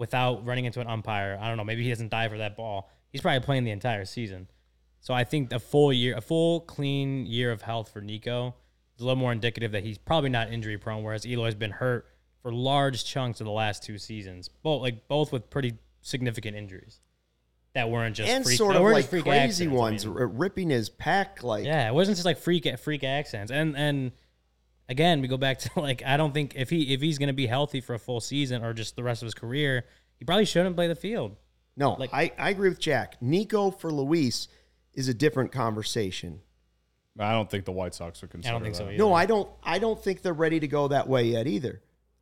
[0.00, 1.38] without running into an umpire.
[1.40, 1.64] I don't know.
[1.64, 2.90] Maybe he doesn't die for that ball.
[3.12, 4.48] He's probably playing the entire season.
[5.00, 8.54] So I think a full year, a full clean year of health for Nico
[8.96, 11.02] is a little more indicative that he's probably not injury prone.
[11.02, 12.06] Whereas Eloy's been hurt
[12.42, 17.00] for large chunks of the last two seasons, both like both with pretty significant injuries
[17.74, 19.74] that weren't just and freak, sort of like crazy accidents.
[19.74, 23.52] I ones, mean, ripping his pack like yeah, it wasn't just like freak freak accents.
[23.52, 24.12] And and
[24.90, 27.46] again, we go back to like I don't think if he if he's gonna be
[27.46, 29.86] healthy for a full season or just the rest of his career,
[30.18, 31.36] he probably shouldn't play the field.
[31.76, 33.16] No, Like- I, I agree with Jack.
[33.22, 34.48] Nico for Luis
[34.92, 36.40] is a different conversation.
[37.18, 38.96] I don't think the White Sox would I don't think so either.
[38.98, 41.80] No, I don't I don't think they're ready to go that way yet either.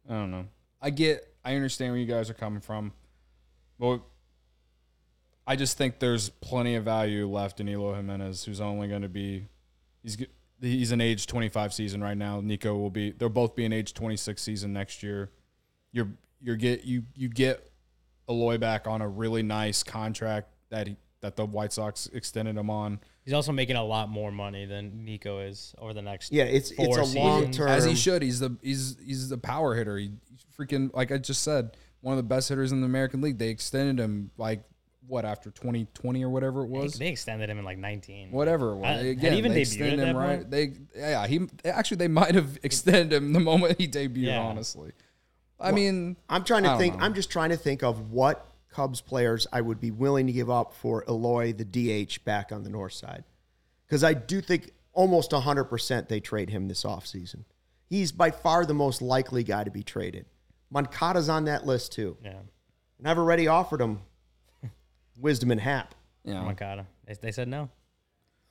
[0.09, 0.47] I don't know.
[0.81, 2.93] I get, I understand where you guys are coming from,
[3.79, 4.01] but
[5.47, 9.09] I just think there's plenty of value left in Eloy Jimenez, who's only going to
[9.09, 9.47] be
[10.03, 10.27] he's g-
[10.61, 12.41] he's an age 25 season right now.
[12.41, 15.31] Nico will be they'll both be an age 26 season next year.
[15.93, 17.71] You're you're get you you get
[18.29, 22.71] Eloy back on a really nice contract that he that the White Sox extended him
[22.71, 23.01] on.
[23.25, 26.33] He's also making a lot more money than Nico is over the next.
[26.33, 27.17] Yeah, it's it's a seasons.
[27.17, 27.69] long term.
[27.69, 28.23] as he should.
[28.23, 29.97] He's the he's he's the power hitter.
[29.97, 33.21] He he's freaking like I just said, one of the best hitters in the American
[33.21, 33.39] League.
[33.39, 34.63] They extended him like
[35.09, 36.99] what after 2020 or whatever it was.
[36.99, 38.31] they extended him in like 19.
[38.31, 39.05] Whatever it was.
[39.05, 40.39] Uh, Again, even they extended him right.
[40.39, 40.51] point?
[40.51, 44.25] They yeah, he actually they might have extended him the moment he debuted.
[44.25, 44.41] Yeah.
[44.41, 44.93] Honestly,
[45.59, 46.97] I mean, I'm trying to think.
[46.97, 47.05] know.
[47.05, 50.51] I'm just trying to think of what Cubs players I would be willing to give
[50.51, 53.25] up for Eloy, the DH, back on the north side.
[53.87, 57.45] Because I do think almost 100% they trade him this offseason.
[57.87, 60.27] He's by far the most likely guy to be traded.
[60.71, 62.17] Moncada's on that list too.
[62.23, 62.35] Yeah,
[62.99, 64.01] And I've already offered him
[65.21, 65.95] Wisdom and Happ.
[66.25, 66.87] you know, Moncada.
[67.07, 67.69] They, they said no.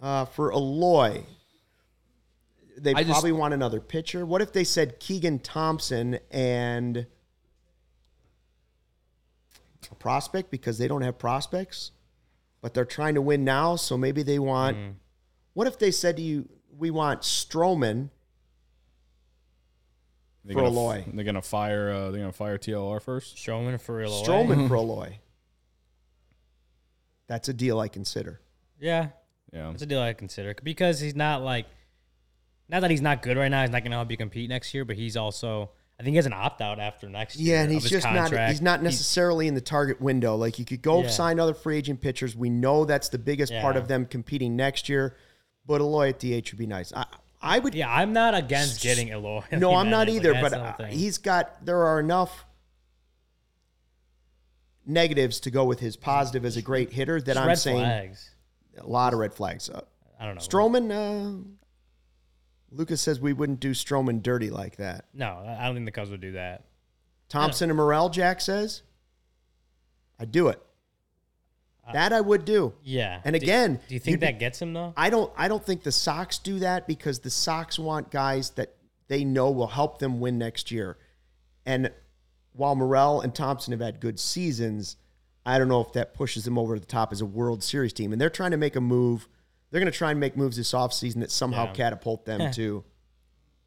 [0.01, 1.23] Uh, for Eloy,
[2.77, 4.25] they I just- probably want another pitcher.
[4.25, 7.07] What if they said Keegan Thompson and
[9.91, 11.91] a prospect because they don't have prospects,
[12.61, 14.75] but they're trying to win now, so maybe they want.
[14.77, 14.93] Mm.
[15.53, 18.09] What if they said to you, "We want Stroman
[20.43, 21.05] They're For gonna, f- Eloy.
[21.13, 21.89] They're gonna fire.
[21.91, 23.35] Uh, they're gonna fire TLR first.
[23.37, 24.11] Stroman for real.
[24.23, 25.19] Stroman for Eloy"?
[27.27, 28.39] That's a deal I consider.
[28.79, 29.09] Yeah,
[29.53, 29.71] Yeah.
[29.71, 31.65] It's a deal I consider because he's not like,
[32.69, 33.61] not that he's not good right now.
[33.61, 36.17] He's not going to help you compete next year, but he's also, I think he
[36.17, 37.55] has an opt out after next year.
[37.55, 38.31] Yeah, and of he's his just not.
[38.49, 40.35] He's not necessarily in the target window.
[40.35, 41.09] Like you could go Yeah.
[41.09, 42.35] sign other free agent pitchers.
[42.35, 45.15] We know that's the biggest part of them competing next year.
[45.65, 46.93] But Eloy at DH would be nice.
[46.93, 47.05] I,
[47.41, 47.73] I would.
[47.75, 49.41] Yeah, I'm not against getting Eloy.
[49.51, 50.33] no, I'm not either.
[50.33, 51.65] Like, but uh, he's got.
[51.65, 52.45] There are enough
[54.87, 57.77] negatives to go with his positive as a great hitter that Just I'm red saying
[57.77, 58.31] flags.
[58.79, 59.69] a lot of red flags.
[59.69, 59.81] Uh,
[60.19, 60.41] I don't know.
[60.41, 60.91] Stroman.
[60.91, 61.43] Uh,
[62.71, 65.05] Lucas says we wouldn't do Stroman dirty like that.
[65.13, 66.65] No, I don't think the Cubs would do that.
[67.29, 68.83] Thompson and Morel, Jack says,
[70.19, 70.61] I'd do it.
[71.93, 72.73] That I would do.
[72.83, 73.21] Yeah.
[73.23, 74.93] And Do- again, do you think you'd be- that gets him though?
[74.97, 75.31] I don't.
[75.37, 78.75] I don't think the Sox do that because the Sox want guys that
[79.07, 80.97] they know will help them win next year.
[81.65, 81.89] And
[82.57, 84.97] while Morel and Thompson have had good seasons,
[85.45, 88.11] I don't know if that pushes them over the top as a World Series team.
[88.11, 89.27] And they're trying to make a move.
[89.71, 91.73] They're going to try and make moves this offseason that somehow Yeah.
[91.73, 92.83] catapult them to.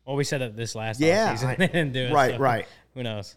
[0.04, 1.46] Well, we said that this last Yeah, offseason.
[1.46, 2.12] I- they didn't do it.
[2.12, 2.66] right, so right.
[2.94, 3.36] Who knows?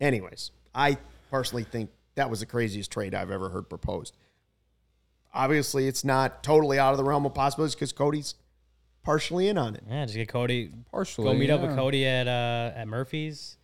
[0.00, 0.96] Anyways, I
[1.30, 4.16] personally think that was the craziest trade I've ever heard proposed.
[5.34, 8.34] Obviously, it's not totally out of the realm of possibilities because Cody's
[9.02, 9.82] partially in on it.
[9.88, 10.70] Yeah, just get Cody.
[10.90, 11.24] partially.
[11.24, 13.56] Go meet up with Cody at uh, at Murphy's.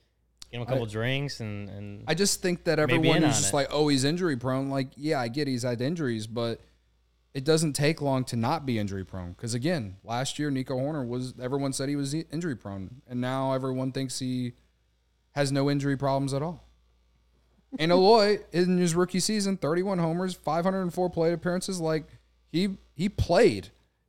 [0.51, 3.57] Get him a couple drinks and and I just think that everyone who's just it.
[3.57, 4.71] like, oh, he's injury prone.
[4.71, 6.61] Like, yeah, I get he's had injuries, but
[7.35, 9.33] it doesn't take long to not be injury prone.
[9.33, 13.53] Because again, last year Nico Hoerner was everyone said he was injury prone, and now
[13.53, 14.55] everyone thinks he
[15.33, 16.65] has no injury problems at all.
[17.79, 21.81] And Eloy in his rookie season, 31 homers, 504 plate appearances.
[21.81, 22.05] Like
[22.51, 23.69] he he played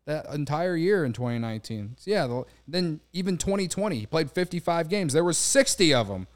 [0.09, 1.95] that entire year in 2019.
[1.97, 5.13] So yeah, then even 2020, he played 55 games.
[5.13, 6.27] There were 60 of them.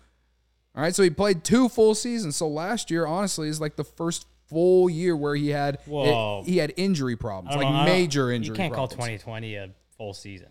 [0.76, 2.36] All right, so he played two full seasons.
[2.36, 6.44] So last year, honestly, is like the first full year where he had Whoa.
[6.46, 8.54] he had injury problems, like know, major injury.
[8.54, 8.94] You can't problems.
[8.96, 10.48] call 2020 a full season.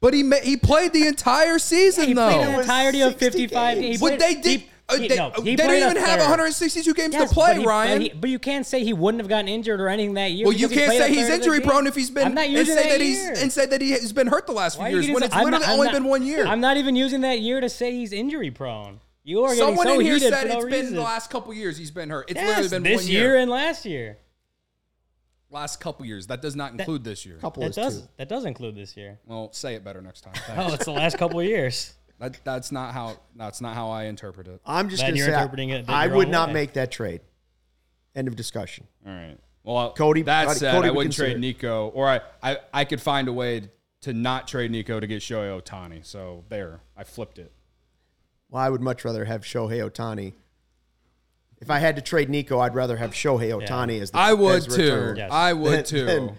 [0.00, 2.28] But he ma- he played the entire season He though.
[2.30, 3.86] played the was entirety of 55 games.
[3.86, 4.00] games.
[4.00, 4.64] but they did.
[4.88, 7.66] Uh, they no, they he don't even have 162 games Yes, to play, but he-
[7.66, 7.98] Ryan.
[7.98, 10.46] But, he- but you can't say he wouldn't have gotten injured or anything that year.
[10.46, 12.34] well, you can't played say he's third of the injury prone if he's been I'm
[12.34, 13.34] not and using say that, that he's year.
[13.38, 15.44] and say that he has been hurt the last Why few years when it's I'm
[15.44, 16.46] literally not- only not- been one year.
[16.46, 19.00] I'm not even using that year to say he's injury prone.
[19.22, 20.80] You are getting Someone so in here heated said for no it's reason.
[20.88, 22.30] been the last couple years he's been hurt.
[22.30, 23.22] It's Yes, literally been this one year.
[23.22, 23.36] year.
[23.38, 24.18] and last year.
[25.50, 26.26] Last couple years.
[26.26, 27.38] That does not include this year.
[27.38, 28.08] Couple That is does two.
[28.18, 29.18] that does include this year.
[29.24, 30.34] Well, say it better next time.
[30.58, 31.94] Oh, it's the last couple years.
[32.24, 33.16] That, that's not how.
[33.36, 34.60] That's not how I interpret it.
[34.64, 36.48] I'm just Then going to you're say I- interpreting it I your would own not
[36.48, 36.54] way.
[36.54, 37.20] make that trade.
[38.14, 38.86] End of discussion.
[39.06, 39.36] All right.
[39.62, 41.40] Well, Cody- That Cody- said, Cody I would wouldn't consider trade it.
[41.40, 43.68] Nico, or I, I, I could find a way
[44.02, 46.04] to not trade Nico to get Shohei Ohtani.
[46.04, 47.50] So there, I flipped it.
[48.50, 50.34] Well, I would much rather have Shohei Ohtani.
[51.60, 54.56] If I had to trade Nico, I'd rather have Shohei Ohtani as the I would
[54.56, 54.72] as too.
[54.82, 55.16] return.
[55.16, 55.30] Yes.
[55.32, 56.04] I would Than- too.
[56.04, 56.36] than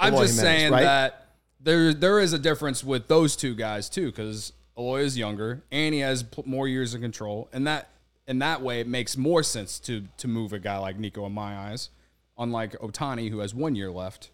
[0.00, 0.82] I'm Eloy just Jimenez, saying right?
[0.82, 1.26] that
[1.60, 5.92] there there is a difference with those two guys too, because Eloy is younger and
[5.94, 7.90] he has p- more years of control, and that
[8.26, 11.32] in that way it makes more sense to to move a guy like Nico in
[11.32, 11.90] my eyes,
[12.38, 14.30] unlike Ohtani who has one year left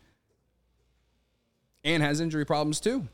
[1.83, 3.07] and has injury problems too,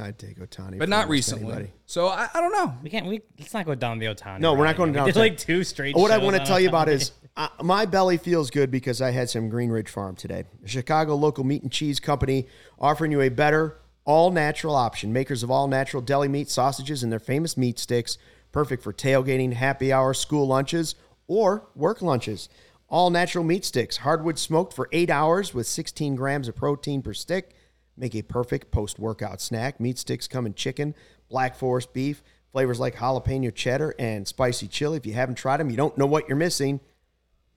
[0.00, 1.44] I'd take Ohtani, but not recently.
[1.46, 1.72] anybody.
[1.86, 2.74] So I, I don't know.
[2.82, 3.06] We can't.
[3.06, 4.40] We let's not go down the Ohtani.
[4.40, 5.02] No, we're not going again.
[5.02, 5.96] down It's like two straight.
[5.96, 9.10] What I want to tell you about is uh, my belly feels good because I
[9.12, 10.44] had some Green Ridge Farm today.
[10.64, 12.46] A Chicago local meat and cheese company
[12.80, 13.76] offering you a better,
[14.08, 15.12] all natural option.
[15.12, 18.16] Makers of all natural deli meat, sausages, and their famous meat sticks.
[18.52, 20.94] Perfect for tailgating, happy hour, school lunches,
[21.26, 22.48] or work lunches.
[22.88, 27.12] All natural meat sticks, hardwood smoked for eight hours with 16 grams of protein per
[27.12, 27.54] stick.
[27.98, 29.78] Make a perfect post workout snack.
[29.78, 30.94] Meat sticks come in chicken,
[31.28, 34.96] black forest beef, flavors like jalapeno cheddar and spicy chili.
[34.96, 36.80] If you haven't tried them, you don't know what you're missing.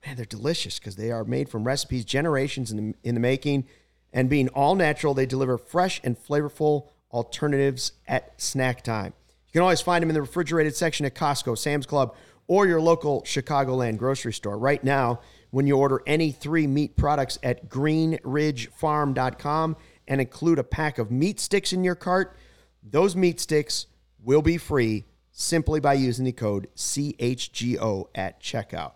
[0.04, 3.66] Man, they're delicious because they are made from recipes generations in the, in the making.
[4.12, 9.14] And being all natural, they deliver fresh and flavorful alternatives at snack time.
[9.46, 12.14] You can always find them in the refrigerated section at Costco, Sam's Club,
[12.46, 14.58] or your local Chicagoland grocery store.
[14.58, 15.20] Right now,
[15.50, 19.76] when you order any three meat products at greenridgefarm.com
[20.08, 22.36] and include a pack of meat sticks in your cart,
[22.82, 23.86] those meat sticks
[24.22, 28.92] will be free simply by using the code CHGO at checkout.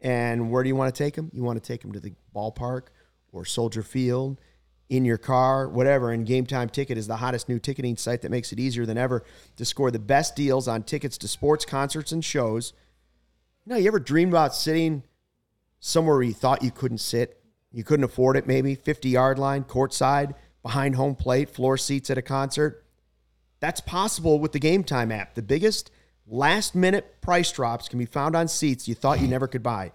[0.00, 1.30] And where do you want to take them?
[1.32, 2.88] You want to take them to the ballpark
[3.32, 4.38] or Soldier Field,
[4.88, 6.12] in your car, whatever.
[6.12, 9.24] And Gametime Ticket is the hottest new ticketing site that makes it easier than ever
[9.56, 12.72] to score the best deals on tickets to sports, concerts, and shows.
[13.64, 15.02] You know, you ever dreamed about sitting
[15.80, 17.42] somewhere where you thought you couldn't sit?
[17.72, 22.18] You couldn't afford it, maybe 50 yard line, courtside, behind home plate, floor seats at
[22.18, 22.84] a concert.
[23.60, 25.34] That's possible with the Gametime app.
[25.34, 25.90] The biggest
[26.26, 29.92] last minute price drops can be found on seats you thought you never could buy.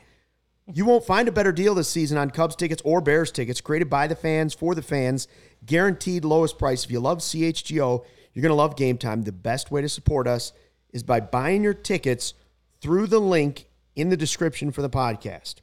[0.67, 3.89] You won't find a better deal this season on Cubs tickets or Bears tickets created
[3.89, 5.27] by the fans for the fans.
[5.65, 6.85] Guaranteed lowest price.
[6.85, 9.25] If you love CHGO, you're going to love Gametime.
[9.25, 10.53] The best way to support us
[10.93, 12.33] is by buying your tickets
[12.79, 15.55] through the link in the description for the podcast.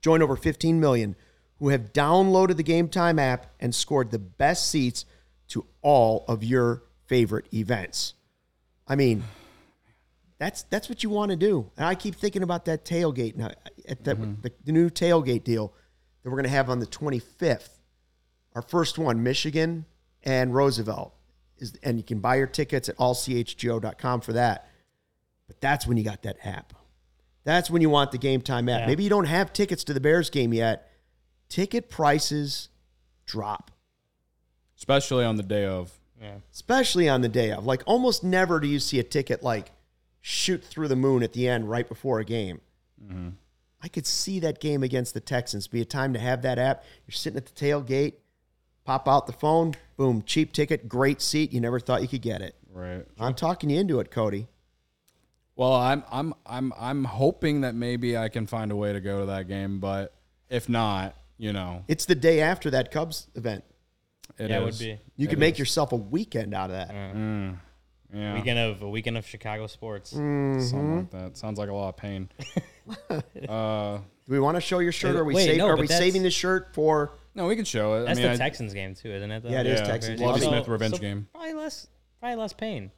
[0.00, 1.16] Join over 15 million
[1.58, 5.04] who have downloaded the Gametime app and scored the best seats
[5.48, 8.14] to all of your favorite events.
[8.88, 9.22] I mean,
[10.42, 11.70] that's that's what you want to do.
[11.76, 13.50] And I keep thinking about that tailgate now,
[13.88, 14.40] at the, mm-hmm.
[14.42, 15.72] the, the new tailgate deal
[16.22, 17.68] that we're going to have on the 25th.
[18.54, 19.86] Our first one, Michigan
[20.24, 21.14] and Roosevelt,
[21.58, 24.68] is and you can buy your tickets at allchgo.com for that.
[25.46, 26.72] But that's when you got that app.
[27.44, 28.80] That's when you want the game time app.
[28.80, 28.86] Yeah.
[28.86, 30.90] Maybe you don't have tickets to the Bears game yet.
[31.48, 32.68] Ticket prices
[33.26, 33.70] drop,
[34.76, 35.92] especially on the day of.
[36.20, 36.36] Yeah.
[36.52, 37.64] especially on the day of.
[37.64, 39.72] Like almost never do you see a ticket like
[40.22, 42.60] shoot through the moon at the end right before a game.
[43.04, 43.30] Mm-hmm.
[43.82, 46.84] I could see that game against the Texans be a time to have that app.
[47.06, 48.14] You're sitting at the tailgate,
[48.84, 51.52] pop out the phone, boom, cheap ticket, great seat.
[51.52, 52.54] You never thought you could get it.
[52.72, 53.04] Right.
[53.18, 54.46] I'm talking you into it, Cody.
[55.56, 59.20] Well, I'm I'm I'm I'm hoping that maybe I can find a way to go
[59.20, 60.14] to that game, but
[60.48, 63.64] if not, you know, It's the day after that Cubs event.
[64.38, 66.90] it yeah, it would be You could It make yourself a weekend out of that.
[66.94, 67.56] Mm.
[68.12, 70.12] Yeah, weekend of a weekend of Chicago sports.
[70.12, 70.60] Mm.
[70.62, 71.36] something like that.
[71.36, 72.28] Sounds like a lot of pain.
[73.48, 75.16] uh, Do we want to show your shirt?
[75.16, 77.12] Or are we, Wait, save, no, are but we that's- saving the shirt for?
[77.34, 78.04] no, we can show it.
[78.06, 79.42] That's I mean, the I- Texans game too, isn't it?
[79.42, 79.48] though?
[79.50, 80.20] Yeah, it is Yeah, Texans.
[80.20, 81.28] Lovie So- Smith revenge game.
[81.32, 81.86] Probably less,
[82.20, 82.90] probably less pain.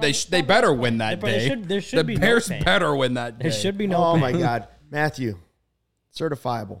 [0.00, 1.48] They sh- they better win that There day.
[1.48, 2.62] should- there should the be no Bears pain.
[2.64, 3.44] better win that day.
[3.44, 4.04] There should be no.
[4.04, 4.20] oh pain.
[4.20, 5.38] my God, Matthew,
[6.14, 6.80] certifiable.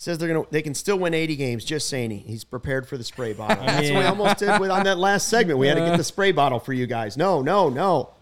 [0.00, 1.62] He says they're gonna they can still win 80 games.
[1.62, 3.62] Just saying, he- he's prepared for the spray bottle.
[3.66, 5.58] That's what we almost did with on that last segment.
[5.58, 7.18] We had to get the spray bottle for you guys.
[7.18, 8.14] No, no, no.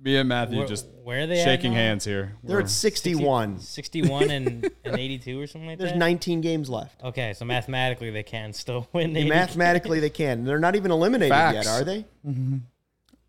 [0.00, 2.34] Me and Matthew Where, just where are they shaking hands here.
[2.42, 3.60] They're We're- at 61.
[3.60, 5.84] 61 and, and 82 or something like that.
[5.84, 7.00] There's 19 games left.
[7.04, 9.16] Okay, so mathematically they can still win.
[9.16, 9.28] 80.
[9.28, 10.42] Mathematically, they can.
[10.44, 11.54] They're not even eliminated Facts.
[11.54, 12.04] yet, are they?
[12.26, 12.56] Mm-hmm.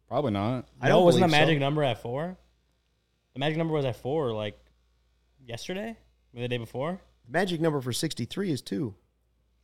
[0.07, 0.65] probably not.
[0.81, 1.45] I no, don't wasn't the believe so.
[1.45, 2.35] magic number at four?
[3.33, 4.57] The magic number was at four, like
[5.45, 5.95] yesterday,
[6.35, 6.99] or the day before.
[7.25, 8.95] The magic number for 63 is two.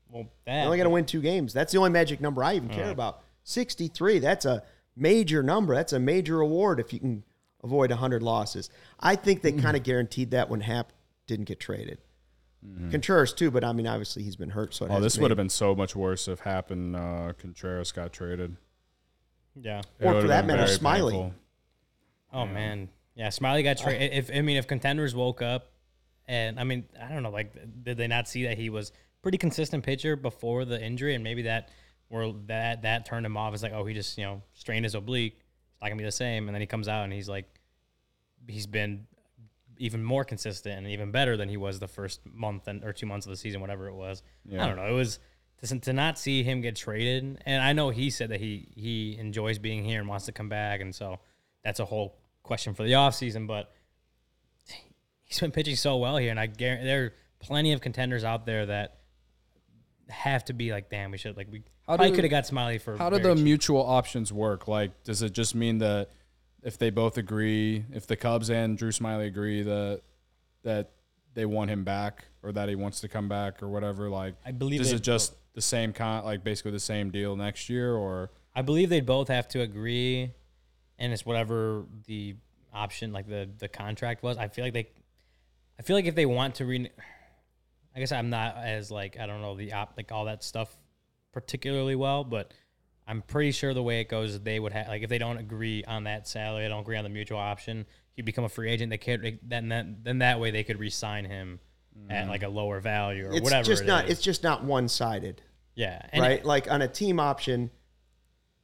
[0.09, 1.53] Well, They're that only got to win two games.
[1.53, 3.21] That's the only magic number I even care about.
[3.43, 4.19] 63.
[4.19, 4.63] That's a
[4.95, 5.73] major number.
[5.75, 7.23] That's a major award if you can
[7.63, 8.69] avoid 100 losses.
[8.99, 10.91] I think they kind of guaranteed that when Happ
[11.27, 11.99] didn't get traded.
[12.91, 14.75] Contreras too, but I mean, obviously he's been hurt.
[14.75, 17.33] So it Oh, hasn't this would have been so much worse if Happ and uh,
[17.39, 18.55] Contreras got traded.
[19.59, 19.81] Yeah.
[19.99, 21.11] It Or for that matter, Smyly.
[21.11, 21.33] painful.
[22.33, 23.29] Oh man, yeah.
[23.29, 24.13] Smyly got traded.
[24.13, 25.71] If I mean, if contenders woke up,
[26.31, 27.53] and I mean, I don't know, like,
[27.83, 31.41] did they not see that he was pretty consistent pitcher before the injury, and maybe
[31.41, 31.71] that
[32.09, 33.53] were that that turned him off.
[33.53, 35.33] It's like, oh, he just you know strained his oblique.
[35.33, 36.47] It's not gonna be the same.
[36.47, 37.45] And then he comes out and he's like,
[38.47, 39.07] he's been
[39.77, 43.05] even more consistent and even better than he was the first month and or two
[43.05, 44.23] months of the season, whatever it was.
[44.45, 44.63] Yeah.
[44.63, 44.87] I don't know.
[44.87, 45.19] It was
[45.65, 49.17] to, to not see him get traded, and I know he said that he he
[49.19, 51.19] enjoys being here and wants to come back, and so
[51.61, 53.73] that's a whole question for the offseason, but
[55.31, 58.45] he's been pitching so well here, and I guarantee there are plenty of contenders out
[58.45, 58.97] there that
[60.09, 62.81] have to be like, damn, we should like we How probably could have got Smyly
[62.81, 63.43] for How do the cheap.
[63.43, 64.67] mutual options work?
[64.67, 66.09] Like, does it just mean that
[66.63, 70.01] if they both agree, if the Cubs and Drew Smyly agree that
[70.63, 70.91] that
[71.33, 74.51] they want him back or that he wants to come back or whatever, like, I
[74.51, 78.31] believe is it just the same con, like basically the same deal next year, or
[78.53, 80.33] I believe they'd both have to agree,
[80.99, 82.35] and it's whatever the
[82.73, 84.37] option, like the the contract was.
[84.37, 84.89] I feel like they,
[85.81, 86.91] I feel like if they want to re,
[87.95, 90.69] I guess I'm not as like I don't know the op like all that stuff
[91.33, 92.53] particularly well, but
[93.07, 95.83] I'm pretty sure the way it goes, they would have like if they don't agree
[95.83, 98.91] on that salary, they don't agree on the mutual option, he'd become a free agent.
[98.91, 101.59] They could then then then that way they could re-sign him
[102.11, 102.53] at like a mm.
[102.53, 103.37] lower value or whatever.
[103.37, 103.65] It's whatever.
[103.65, 104.05] just it not.
[104.05, 104.11] is.
[104.11, 105.41] It's just not one sided,
[105.73, 106.45] yeah, and right?
[106.45, 107.71] Like on a team option,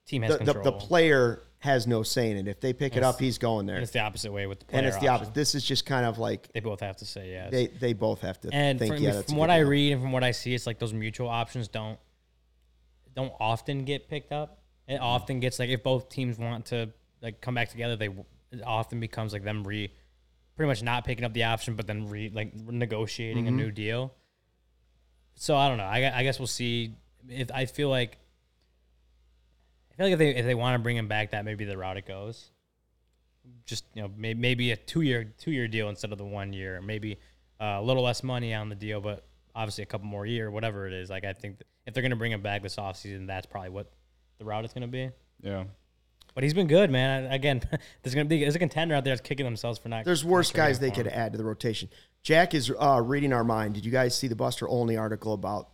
[0.05, 2.47] team has the, the, the player has no say in it.
[2.47, 4.65] If they pick it up, he's going there, and it's the opposite way with the
[4.65, 5.33] player and it's the opposite.
[5.33, 7.51] This is just kind of like They both have to say yes.
[7.51, 8.93] they they both have to and think.
[8.95, 9.69] from, yeah, from what I deal.
[9.69, 11.97] read and from what I see, it's like those mutual options don't
[13.15, 14.59] don't often get picked up.
[14.87, 14.91] Mm-hmm.
[14.95, 16.89] It often gets like if both teams want to
[17.21, 18.09] like come back together, they
[18.51, 19.91] it often becomes like them re
[20.55, 23.59] pretty much not picking up the option, but then re like negotiating Mm-hmm.
[23.59, 24.13] a new deal.
[25.35, 25.83] So I don't know.
[25.85, 26.95] I, I guess we'll see.
[27.29, 28.17] If I feel like
[29.97, 31.77] feel like if they if they want to bring him back, that may be the
[31.77, 32.51] route it goes.
[33.65, 36.53] Just you know, may, maybe a two year two year deal instead of the one
[36.53, 36.81] year.
[36.81, 37.19] Maybe
[37.59, 39.25] uh, a little less money on the deal, but
[39.55, 41.09] obviously a couple more year, whatever it is.
[41.09, 43.91] Like I think if they're gonna bring him back this offseason, that's probably what
[44.37, 45.09] the route is gonna be.
[45.41, 45.63] yeah,
[46.35, 47.31] But he's been good, man.
[47.31, 47.61] Again,
[48.03, 50.05] there's gonna be there's a contender out there that's kicking themselves for not.
[50.05, 51.89] There's worse guys they could add to the rotation.
[52.21, 53.73] Jack is uh, reading our mind.
[53.73, 55.69] Did you guys see the Buster Olney article about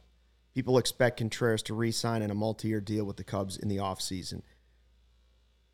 [0.54, 4.42] people expect Contreras to re-sign in a multi-year deal with the Cubs in the offseason?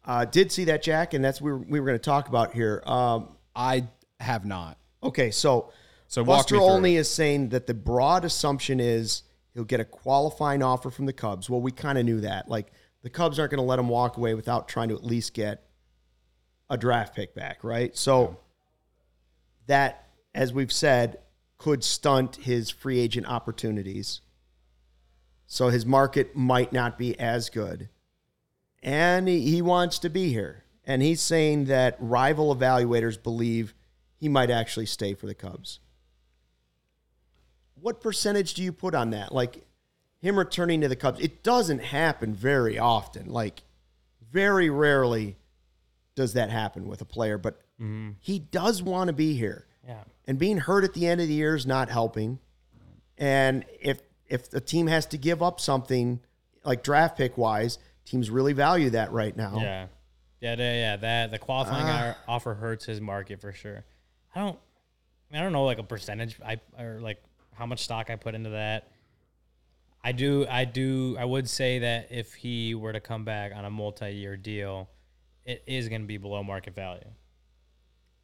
[0.06, 2.28] Uh, did see that, Jack, and that's what we were, we were going to talk
[2.30, 2.82] about here.
[2.86, 3.88] Um, I
[4.20, 4.78] have not.
[5.04, 5.72] okay, so
[6.08, 7.00] So Buster me through Olney it.
[7.00, 9.24] is saying that the broad assumption is
[9.54, 11.50] he'll get a qualifying offer from the Cubs.
[11.50, 12.50] Well, we kind of knew that.
[12.50, 12.72] Like
[13.04, 15.66] the Cubs aren't going to let him walk away without trying to at least get
[16.70, 17.96] a draft pick back, right?
[17.98, 18.38] So
[19.68, 21.20] that, as we've said,
[21.58, 24.22] could stunt his free agent opportunities.
[25.52, 27.90] So his market might not be as good.
[28.84, 30.64] And he, wants to be here.
[30.86, 33.74] And he's saying that rival evaluators believe
[34.16, 35.80] he might actually stay for the Cubs.
[37.74, 39.34] What percentage do you put on that?
[39.34, 39.66] Like
[40.22, 43.26] him returning to the Cubs, it doesn't happen very often.
[43.26, 43.64] Like
[44.32, 45.36] very rarely
[46.14, 48.12] does that happen with a player, but mm-hmm.
[48.20, 49.66] he does want to be here.
[49.86, 50.04] Yeah.
[50.28, 52.38] And being hurt at the end of the year is not helping.
[53.18, 56.20] And if if a team has to give up something
[56.64, 59.54] like draft pick wise, teams really value that right now.
[59.58, 59.88] Yeah,
[60.42, 60.96] yeah, yeah, yeah.
[60.98, 62.16] That the qualifying Ah.
[62.28, 63.84] offer hurts his market for sure.
[64.36, 64.60] I don't,
[65.30, 67.22] I, mean, I don't know like a percentage I or like
[67.56, 68.88] how much stock I put into that.
[70.02, 73.66] I do, I do, I would say that if he were to come back on
[73.66, 74.88] a multi-year deal,
[75.44, 77.04] it is going to be below market value.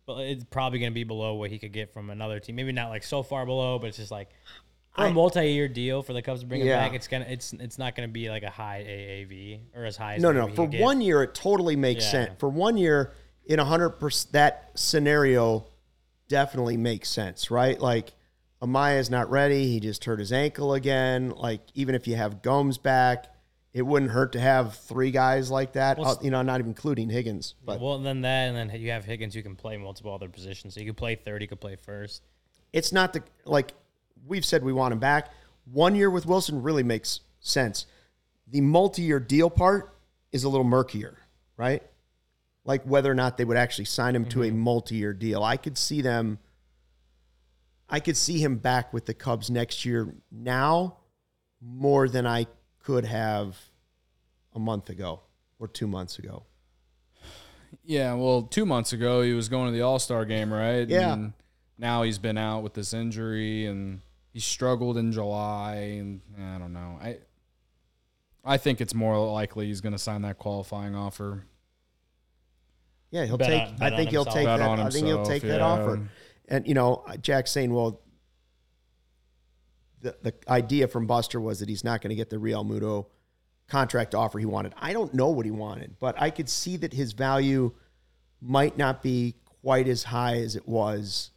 [0.06, 2.56] But it's probably going to be below what he could get from another team.
[2.56, 4.30] Maybe not like so far below, but it's just like
[4.96, 6.78] for a multi-year deal for the Cubs to bring him Yeah.
[6.88, 6.94] back.
[6.96, 10.16] It's gonna, it's, it's not going to be like a high AAV or as high
[10.16, 10.56] as No, no, no.
[10.56, 12.12] For one year, it totally makes Yeah.
[12.12, 12.32] sense.
[12.40, 13.14] For one year,
[13.46, 15.68] in a hundred percent, that scenario
[16.28, 17.80] definitely makes sense, right?
[17.80, 18.14] Like
[18.62, 21.30] Amaya's not ready; he just hurt his ankle again.
[21.32, 23.28] Like even if you have Gomes back,
[23.74, 25.98] it wouldn't hurt to have three guys like that.
[26.00, 27.54] Well, uh, you know, not even including Higgins.
[27.64, 30.74] But well, then that, and then you have Higgins who can play multiple other positions.
[30.74, 32.24] So you could play third, you could play first.
[32.74, 33.74] it's not the like
[34.26, 35.32] we've said we want him back.
[35.72, 37.86] One year with Willson really makes sense.
[38.48, 39.98] The multi-year deal part
[40.32, 41.18] is a little murkier,
[41.58, 41.82] right?
[42.64, 44.60] Like whether or not they would actually sign him to a mm-hmm.
[44.60, 45.44] multi-year deal.
[45.44, 46.40] I could see them
[47.90, 50.98] I could see him back with the Cubs next year now
[51.62, 52.48] more than I
[52.84, 53.58] could have
[54.54, 55.22] a month ago
[55.60, 56.44] or 2 months ago.
[57.84, 60.88] Yeah, well, two months ago he was going to the All Star game, right?
[60.88, 61.14] Yeah.
[61.14, 61.34] And
[61.78, 64.02] now he's been out with this injury, and
[64.36, 67.00] he struggled in July, and eh, I don't know.
[67.02, 67.20] I
[68.44, 71.46] I think it's more likely he's going to sign that qualifying offer.
[73.12, 73.62] Yeah, he'll Bet take.
[73.62, 74.68] on- I think he'll take Bet that.
[74.68, 76.10] on I think he'll himself, take that offer.
[76.50, 78.02] And you know, Jack's saying, well,
[80.02, 83.06] the the idea from Buster was that he's not going to get the Realmuto
[83.70, 84.74] contract offer he wanted.
[84.76, 87.72] I don't know what he wanted, but I could see that his value
[88.42, 91.32] might not be quite as high as it was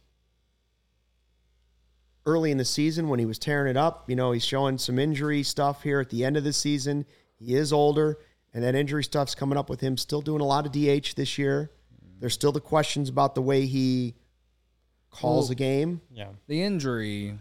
[2.29, 4.09] early in the season when he was tearing it up.
[4.09, 7.05] You know, he's showing some injury stuff here at the end of the season.
[7.35, 8.19] He is older,
[8.53, 9.97] and that injury stuff's coming up with him.
[9.97, 11.71] Still doing a lot of DH this year.
[12.19, 14.15] There's still the questions about the way he
[15.09, 16.01] calls Well- a game.
[16.11, 16.29] Yeah.
[16.47, 17.37] The injury,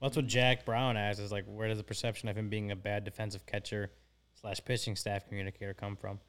[0.00, 2.76] That's what Jack Brown asks is like, where does the perception of him being a
[2.76, 3.90] bad defensive catcher
[4.40, 6.20] slash pitching staff communicator come from?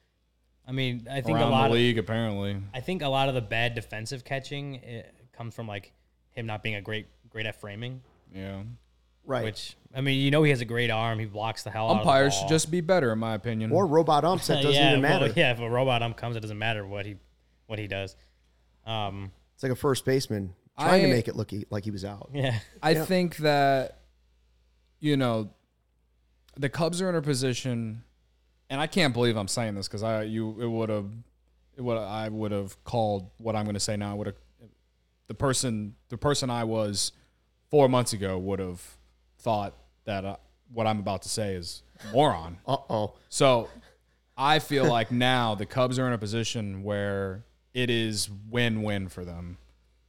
[0.68, 2.58] I mean, I think around a lot the of league, apparently.
[2.74, 5.94] I think a lot of the bad defensive catching it comes from like
[6.32, 8.02] him not being a great great at framing.
[8.34, 8.62] Yeah.
[9.26, 9.44] Right.
[9.44, 11.20] Which I mean, you know, he has a great arm.
[11.20, 12.42] He blocks the hell out of the Umpires ball.
[12.42, 13.72] should just be better, in my opinion.
[13.72, 15.34] or robot umps, that doesn't yeah, even well, matter.
[15.40, 17.16] yeah, if a robot ump comes, it doesn't matter what he
[17.68, 18.16] what he does.
[18.86, 21.92] Um, It's like a first baseman trying I- to make it look he- like he
[21.92, 22.30] was out.
[22.34, 23.06] yeah, I Yeah.
[23.06, 24.00] think that
[25.00, 25.50] you know
[26.58, 28.04] the Cubs are in a position,
[28.70, 31.10] and I can't believe I'm saying this because I you it would have
[31.78, 34.36] what I would have called what I'm going to say now would have
[35.28, 37.12] the person the person I was
[37.70, 38.82] four months ago would have
[39.40, 39.74] thought
[40.06, 40.36] that uh,
[40.72, 42.58] what I'm about to say is moron.
[42.68, 43.14] Uh oh.
[43.30, 43.70] So
[44.38, 47.44] I feel like now the Cubs are in a position where
[47.74, 49.58] it is win win for them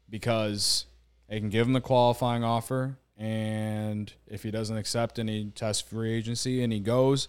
[0.08, 0.86] because
[1.28, 2.98] they can give him the qualifying offer.
[3.16, 7.28] And if he doesn't accept any test free agency and he goes,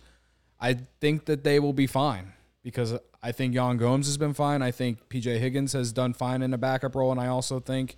[0.59, 4.61] I think that they will be fine because I think Yan Gomes has been fine.
[4.61, 7.11] I think PJ Higgins has done fine in a backup role.
[7.11, 7.97] And I also think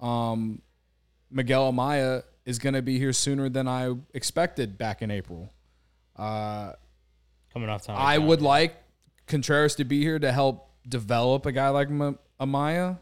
[0.00, 0.60] um,
[1.30, 5.52] Miguel Amaya is going to be here sooner than I expected back in April.
[6.16, 6.72] Uh,
[7.52, 7.96] coming off time.
[7.98, 8.76] I would like
[9.26, 12.98] Contreras to be here to help develop a guy like Ma- Amaya,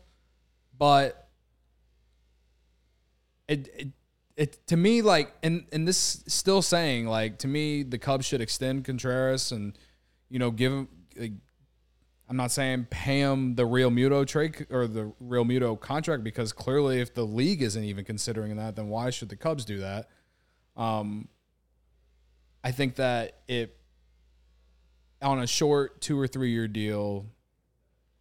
[0.76, 1.28] but
[3.48, 3.88] it, it
[4.36, 8.40] it to me like and and this still saying like to me the Cubs should
[8.40, 9.76] extend Contreras and
[10.28, 10.88] you know give him.
[11.16, 11.32] Like,
[12.28, 17.14] I'm not saying pay him the Realmuto trade or the Realmuto contract because clearly if
[17.14, 20.10] the league isn't even considering that, then why should the Cubs do that?
[20.76, 21.28] Um,
[22.62, 23.74] I think that it
[25.22, 27.26] on a short two or three year deal,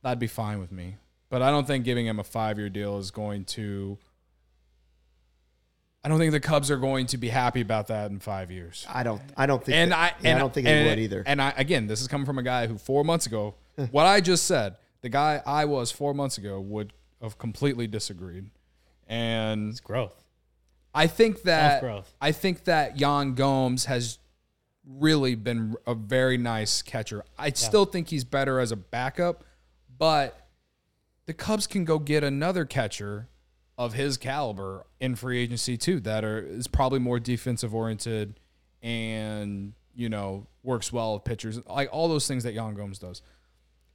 [0.04, 0.96] that'd be fine with me.
[1.30, 3.98] But I don't think giving him a five year deal is going to.
[6.04, 8.86] I don't think the Cubs are going to be happy about that in five years.
[8.90, 9.22] I don't.
[9.36, 9.76] I don't think.
[9.76, 11.24] And that- I yeah, and I don't think and, he would either.
[11.26, 13.56] And I again, this is coming from a guy who four months ago,
[13.92, 18.50] what I just said, the guy I was four months ago would have completely disagreed.
[19.08, 20.24] And it's growth.
[20.94, 22.14] I think that growth.
[22.20, 24.20] I think that Yan Gomes has
[24.86, 27.24] really been a very nice catcher.
[27.38, 29.44] I still think he's better as a backup,
[29.98, 30.48] but
[31.26, 33.28] the Cubs can go get another catcher
[33.78, 38.40] of his caliber in free agency too that are is probably more defensive oriented
[38.82, 43.22] and you know works well with pitchers like all those things that Yan Gomes does.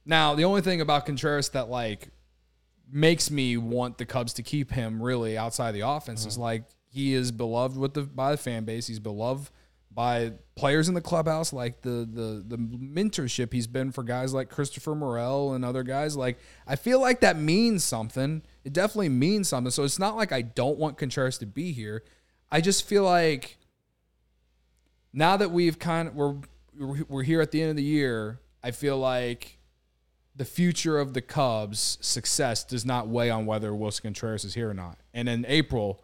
[0.05, 2.09] Now the only thing about Contreras that like
[2.91, 6.43] makes me want the Cubs to keep him really outside the offense is mm-hmm.
[6.43, 8.87] like he is beloved with the by the fan base.
[8.87, 9.49] He's beloved
[9.95, 14.49] by players in the clubhouse, like the the the mentorship he's been for guys like
[14.49, 16.15] Christopher Morel and other guys.
[16.15, 16.37] Like
[16.67, 18.43] I feel like that means something.
[18.63, 19.71] It definitely means something.
[19.71, 22.03] So it's not like I don't want Contreras to be here.
[22.51, 23.57] I just feel like
[25.11, 26.35] now that we've kind of we're
[27.07, 29.57] we're here at the end of the year, I feel like
[30.35, 34.69] the future of the Cubs' success does not weigh on whether Willson Contreras is here
[34.69, 34.97] or not.
[35.13, 36.03] And in April,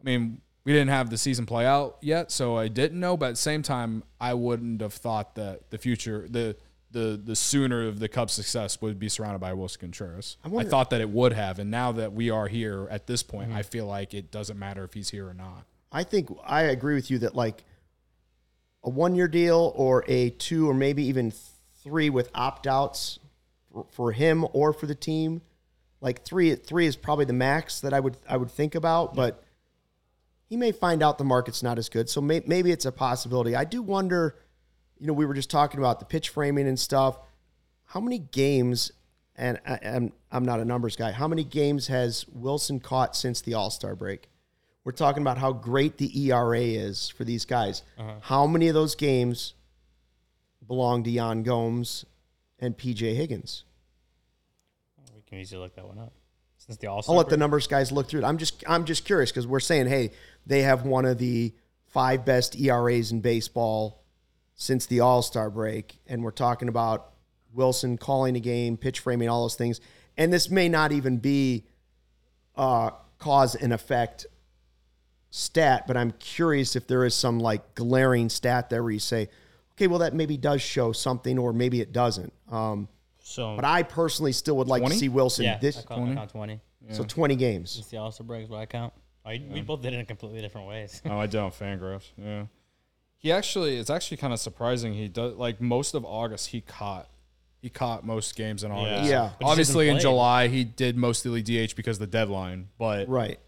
[0.00, 3.16] I mean, we didn't have the season play out yet, so I didn't know.
[3.16, 6.56] But at the same time, I wouldn't have thought that the future, the
[6.90, 10.38] the the sooner of the Cubs' success would be surrounded by Willson Contreras.
[10.44, 13.22] I, wonder- thought that it would have, and now that we are here at this
[13.22, 13.68] point, I mm-hmm.
[13.68, 15.66] feel like it doesn't matter if he's here or not.
[15.92, 17.64] I think I agree with you that like
[18.82, 21.32] a one year deal or a two or maybe even
[21.82, 23.20] three with opt outs
[23.76, 25.42] for, for him or for the team.
[26.00, 29.42] Like three, three is probably the max that I would I would think about, but
[30.48, 32.08] he may find out the market's not as good.
[32.08, 33.54] So may, maybe it's a possibility.
[33.54, 34.36] I do wonder.
[34.98, 37.18] You know, we were just talking about the pitch framing and stuff.
[37.84, 38.92] How many games?
[39.36, 41.12] And I, I'm I'm not a numbers guy.
[41.12, 44.28] How many games has Willson caught since the All Star break?
[44.84, 47.82] We're talking about how great the ERA is for these guys.
[47.98, 48.14] Uh-huh.
[48.20, 49.54] How many of those games
[50.66, 52.06] belong to Yan Gomes
[52.58, 53.64] and PJ Higgins?
[55.14, 56.12] We can easily look that one up.
[56.58, 58.24] Since the All I'll let the numbers guys look through it.
[58.24, 60.12] I'm just I'm just curious because we're saying, hey,
[60.46, 61.54] they have one of the
[61.86, 64.02] five best ERAs in baseball
[64.54, 67.12] since the All Star break, and we're talking about
[67.54, 69.80] Willson calling a game, pitch framing, all those things.
[70.16, 71.64] And this may not even be
[72.56, 74.26] uh, cause and effect
[75.30, 79.28] stat, but I'm curious if there is some like glaring stat there where you say,
[79.76, 82.32] okay, well that maybe does show something, or maybe it doesn't.
[82.50, 82.88] Um,
[83.22, 84.94] So but I personally still would like 20?
[84.94, 85.78] to see Willson yeah, this.
[85.78, 86.60] I count, I count twenty.
[86.92, 87.72] So 20 games.
[87.72, 88.92] Since the All Star break what I count.
[89.24, 91.02] Oh, you- We both did it in completely different ways.
[91.06, 92.04] Oh, I did on Fangraphs.
[92.16, 92.46] Yeah.
[93.18, 94.94] He actually, it's actually kind of surprising.
[94.94, 96.48] He does like most of August.
[96.50, 97.08] He caught,
[97.60, 99.10] he caught most games in August.
[99.10, 99.30] Yeah.
[99.40, 99.98] But he Obviously, in.
[99.98, 103.40] July he did mostly DH because of the deadline, but Right.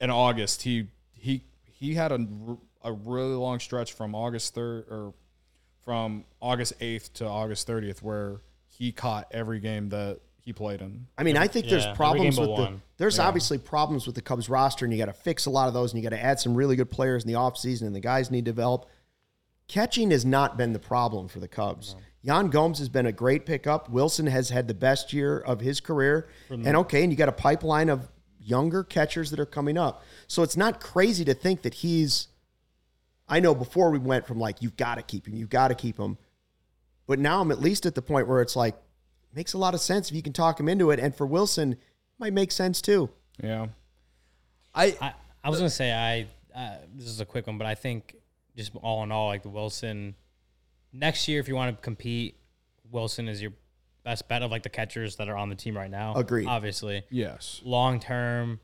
[0.00, 2.26] in August he he he had a,
[2.82, 5.12] a really long stretch from August third or
[5.84, 11.06] from August eighth to August thirtieth where he caught every game that he played in.
[11.16, 12.82] I mean, I think there's every problems with the one.
[12.96, 15.74] there's obviously problems with the Cubs roster, and you got to fix a lot of
[15.74, 18.00] those, and you got to add some really good players in the offseason, and the
[18.00, 18.86] guys need to develop.
[19.68, 21.94] Catching has not been the problem for the Cubs.
[22.22, 23.90] Yan Gomes has been a great pickup.
[23.90, 26.28] Willson has had the best year of his career.
[26.50, 28.08] And okay, and you got a pipeline of
[28.40, 30.02] younger catchers that are coming up.
[30.26, 32.28] So it's not crazy to think that he's
[33.28, 35.74] I know before we went from like you've got to keep him, you've got to
[35.74, 36.18] keep him.
[37.06, 38.76] But now I'm at least at the point where it's like
[39.34, 41.72] makes a lot of sense if you can talk him into it and for Willson
[41.72, 41.78] it
[42.18, 43.08] might make sense too.
[43.42, 43.68] Yeah.
[44.74, 48.16] I, I was gonna say I uh, this is a quick one, but I think
[48.56, 50.14] just all in all, like the Willson
[50.92, 52.36] next year, if you want to compete,
[52.92, 53.52] Willson is your
[54.04, 56.14] best bet of like the catchers that are on the team right now.
[56.14, 56.46] Agreed.
[56.46, 57.60] Obviously, Yes.
[57.64, 58.60] long term,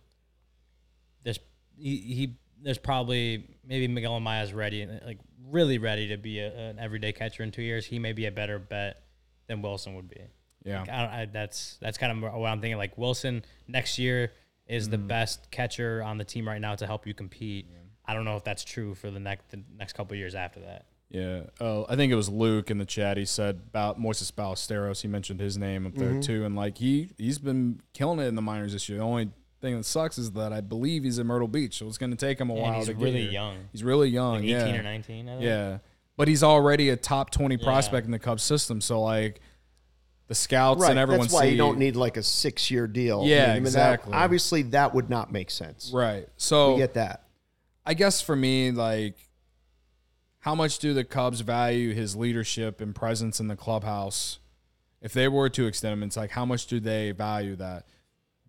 [1.24, 1.38] there's
[1.78, 5.18] he, he there's probably maybe Miguel Amaya is ready, like
[5.50, 7.86] really ready to be a, an everyday catcher in two years.
[7.86, 9.02] He may be a better bet
[9.46, 10.20] than Willson would be.
[10.64, 10.80] Yeah.
[10.80, 12.78] Like, I, don't- I, that's that's kind of what I'm thinking.
[12.78, 14.32] Like Willson next year
[14.66, 15.08] is the mm.
[15.08, 17.66] best catcher on the team right now to help you compete.
[18.04, 20.60] I don't know if that's true for the next the next couple of years after
[20.60, 20.86] that.
[21.10, 21.44] Yeah.
[21.60, 23.16] Oh, I think it was Luke in the chat.
[23.16, 25.00] He said about Moises Ballesteros.
[25.00, 26.20] He mentioned his name up there mm-hmm.
[26.20, 28.98] too, and like he he's been killing it in the minors this year.
[28.98, 29.30] The only
[29.60, 32.16] thing that sucks is that I believe he's in Myrtle Beach, so it's going to
[32.16, 32.74] take him a And while.
[32.74, 33.30] he's to get really here.
[33.32, 33.56] young.
[33.72, 34.34] He's really young.
[34.36, 34.64] Like yeah.
[34.64, 35.28] 18 or 19.
[35.28, 35.42] I think.
[35.44, 35.78] Yeah.
[36.16, 37.64] But he's already a top twenty Yeah.
[37.64, 38.80] prospect in the Cubs system.
[38.80, 39.40] So like
[40.26, 40.90] the scouts Right.
[40.90, 43.24] and everyone That's why see you don't need like a six year deal.
[43.24, 44.12] Yeah, that- exactly.
[44.12, 45.90] obviously that would not make sense.
[45.94, 46.28] right.
[46.36, 47.24] So We get that.
[47.86, 49.16] I guess for me, like,
[50.40, 54.38] how much do the Cubs value his leadership and presence in the clubhouse?
[55.00, 57.86] If they were to extend him, it's like, how much do they value that?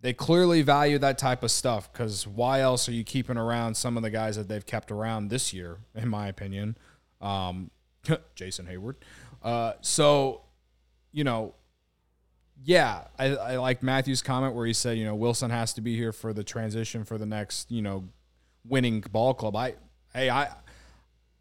[0.02, 3.98] They clearly value that type of stuff because why else are you keeping around some
[3.98, 6.78] of the guys that they've kept around this year, in my opinion?
[7.20, 7.72] Um,
[8.36, 8.96] Jason Heyward.
[9.44, 10.42] Uh, so,
[11.12, 11.54] you know,
[12.64, 15.96] yeah, I, I like Matthew's comment where he said, you know, Willson has to be
[15.96, 18.10] here for the transition for the next, you know,
[18.68, 19.56] winning ball club.
[19.56, 19.76] I
[20.14, 20.50] hey, I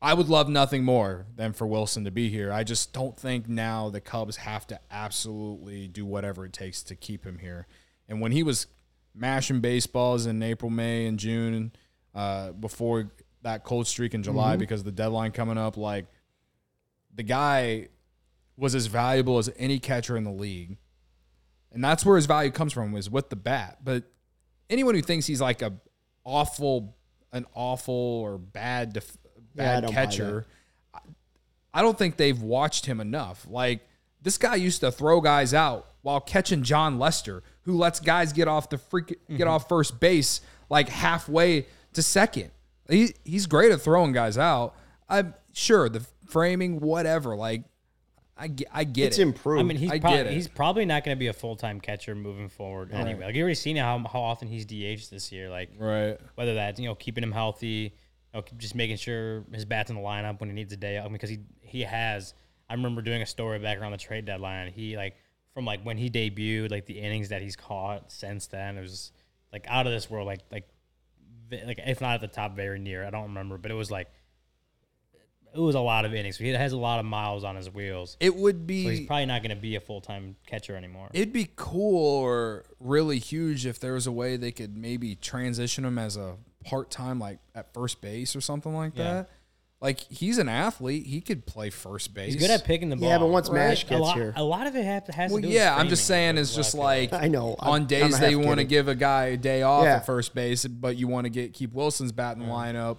[0.00, 2.52] I would love nothing more than for Willson to be here.
[2.52, 6.94] I just don't think now the Cubs have to absolutely do whatever it takes to
[6.94, 7.66] keep him here.
[8.08, 8.66] And when he was
[9.14, 11.72] mashing baseballs in April, May, and June,
[12.14, 13.10] uh, before
[13.42, 16.06] that cold streak in July because of the deadline coming up, like
[17.14, 17.88] the guy
[18.56, 20.78] was as valuable as any catcher in the league.
[21.70, 23.78] And that's where his value comes from is with the bat.
[23.84, 24.04] But
[24.70, 25.74] anyone who thinks he's like a
[26.24, 26.96] awful
[27.32, 29.16] an awful or bad def-
[29.54, 30.46] Yeah, I bad catcher,
[30.94, 30.98] I-
[31.74, 33.46] I don't think they've watched him enough.
[33.48, 33.86] Like
[34.22, 38.48] this guy used to throw guys out while catching Jon Lester, who lets guys get
[38.48, 39.48] off the freak get Mm-hmm.
[39.48, 40.40] off first base
[40.70, 42.50] like halfway to second.
[42.88, 44.74] He he's great at throwing guys out.
[45.06, 47.36] I'm sure the framing, whatever.
[47.36, 47.64] Like
[48.38, 49.22] I get, I get It's it.
[49.22, 49.60] improved.
[49.60, 50.32] I mean, he's I prob- get it.
[50.32, 53.26] he's probably not going to be a full time catcher moving forward anyway.
[53.26, 55.50] Like you already seen how how often he's DH this year.
[55.50, 56.16] Like right.
[56.36, 57.92] whether that's you know keeping him healthy,
[58.32, 60.96] you know, just making sure his bat's in the lineup when he needs a day
[60.98, 62.32] off because he he has.
[62.70, 64.70] I remember doing a story back around the trade deadline.
[64.72, 65.16] He like
[65.58, 69.10] from like when he debuted, like the innings that he's caught since then, it was
[69.52, 70.24] like out of this world.
[70.24, 70.68] Like like
[71.50, 73.04] like if not at the top, very near.
[73.04, 74.06] I don't remember, but it was like
[75.52, 76.36] it was a lot of innings.
[76.36, 78.16] He has a lot of miles on his wheels.
[78.20, 81.08] It would So be he's probably not going to be a full time catcher anymore.
[81.12, 85.84] It'd be cool or really huge if there was a way they could maybe transition
[85.84, 89.12] him as a part time, like at first base or something like Yeah.
[89.12, 89.30] that.
[89.80, 92.32] Like he's an athlete, he could play first base.
[92.32, 93.08] He's good at picking the ball.
[93.08, 95.40] Yeah, but once Mash a gets lot, here- a lot of it have, has Well,
[95.40, 95.52] to do.
[95.54, 97.54] yeah, with I'm just saying is it's just like I know.
[97.60, 99.96] I'm- on I'm days half they want to give a guy a day off Yeah.
[99.96, 102.98] at first base, but you want to get keep Willson's bat in the lineup,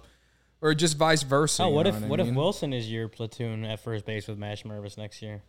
[0.62, 1.64] or just vice versa.
[1.64, 2.28] Oh, what know if I what if?
[2.28, 5.42] Willson is your platoon at first base with Mash Mervis next year?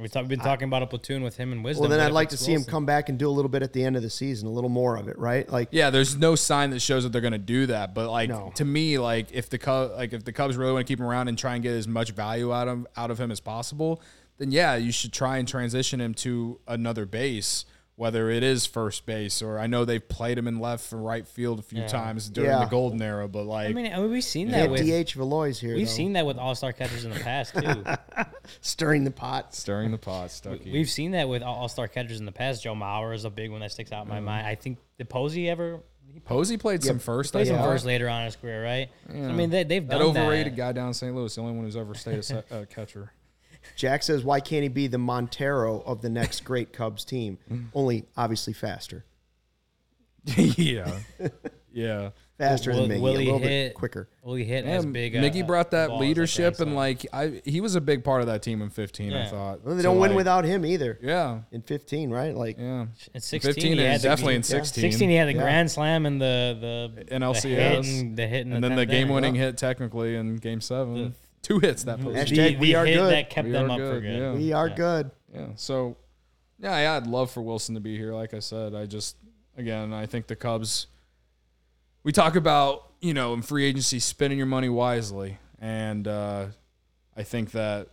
[0.00, 1.82] We talk, we've been talking about a platoon with him and Wisdom.
[1.82, 3.62] Well, then I'd like to it's see him come back and do a little bit
[3.62, 5.48] at the end of the season, a little more of it, right?
[5.48, 7.94] Like, Yeah, there's no sign that shows that they're going to do that.
[7.94, 8.52] But like No.
[8.54, 11.06] to me, like if the Cubs, like if the Cubs really want to keep him
[11.06, 14.00] around and try and get as much value out of out of him as possible,
[14.38, 17.64] then yeah, you should try and transition him to another base,
[18.00, 21.28] whether it is first base or I know they've played him in left and right
[21.28, 21.86] field a few Yeah.
[21.86, 22.60] times during Yeah.
[22.60, 25.58] the golden era, but like I mean, I mean, we've seen that with DH Valois
[25.60, 25.74] here.
[25.76, 25.92] we've though.
[25.92, 27.84] seen that with All Star catchers in the past too.
[28.62, 29.54] stirring the pot.
[29.54, 30.70] stirring the pot, Stucky.
[30.72, 32.62] we've seen that with All Star catchers in the past.
[32.62, 34.46] Joe Mauer is a big one that sticks out in my mind.
[34.46, 35.80] I think did Posey ever
[36.12, 37.32] he Posey played some first.
[37.32, 38.88] played I some first later on in his career, right?
[39.08, 40.56] So, I mean, they, they've That done overrated that.
[40.56, 41.14] guy down in St.
[41.14, 43.12] Louis, the only one who's ever stayed a se- uh, catcher.
[43.76, 47.38] Jack says, why can't he be the Montero of the next great Cubs team?
[47.74, 49.04] Only obviously faster.
[50.36, 50.98] yeah,
[51.72, 52.10] yeah.
[52.36, 54.08] Faster Will- than Miggy, will a he little bit hit- quicker.
[54.22, 55.12] Will he hit Yeah, as big?
[55.12, 58.28] Miggy uh, brought that balls leadership and like I, he was a big part of
[58.28, 59.12] that team in 15.
[59.12, 59.28] I Yeah.
[59.28, 60.98] thought Well, they So, don't win like, without him either.
[61.02, 62.34] Yeah, In 15, right?
[62.34, 62.86] Like, yeah.
[63.14, 64.44] At 16, 15 he had is the- definitely in yeah.
[64.46, 64.82] 16.
[64.82, 65.42] 16, he had the Yeah.
[65.42, 67.42] grand slam and the the NLCS.
[67.42, 71.14] the hit and the hit and, and then the game-winning hit technically in Game Seven.
[71.42, 72.16] Two hits that post.
[72.16, 73.12] Hashtag The, we the are hit good.
[73.12, 74.18] that kept We them are up for good, good.
[74.18, 74.32] yeah.
[74.34, 74.74] we are Yeah.
[74.76, 75.10] good.
[75.34, 75.46] Yeah.
[75.56, 75.96] So,
[76.58, 78.12] yeah, yeah, I'd love for Willson to be here.
[78.14, 79.16] Like I said, I just
[79.56, 80.86] again, I think the Cubs.
[82.02, 86.46] We talk about you know in free agency spending your money wisely, and uh,
[87.16, 87.88] I think that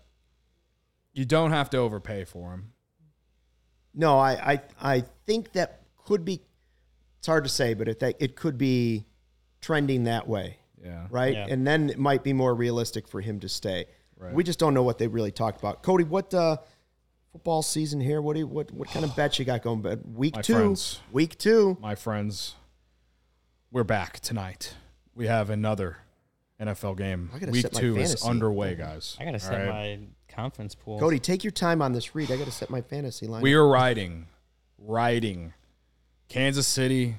[1.13, 2.71] you don't have to overpay for him.
[3.93, 6.41] No, I, I, I think that could be.
[7.17, 9.05] It's hard to say, but it that it could be
[9.61, 10.57] trending that way,
[10.87, 11.07] Yeah.
[11.09, 11.33] right?
[11.33, 11.47] Yeah.
[11.49, 13.85] And then it might be more realistic for him to stay.
[14.17, 14.33] Right.
[14.33, 15.83] We just don't know what they really talked about.
[15.83, 16.57] Cody, what uh,
[17.31, 18.21] football season here?
[18.21, 19.81] What do you, what what kind of bets you got going?
[19.81, 21.01] But week My two, friends.
[21.11, 21.77] week two.
[21.81, 22.55] My friends,
[23.71, 24.73] we're back tonight.
[25.13, 25.97] We have another
[26.59, 27.29] NFL game.
[27.33, 29.17] I gotta Week set my two is underway, guys.
[29.19, 29.99] I gotta All set right?
[29.99, 30.99] my conference pool.
[30.99, 32.31] Cody, take your time on this read.
[32.31, 33.41] I got to set my fantasy line.
[33.41, 34.27] We are riding,
[34.77, 35.53] riding
[36.29, 37.17] Kansas City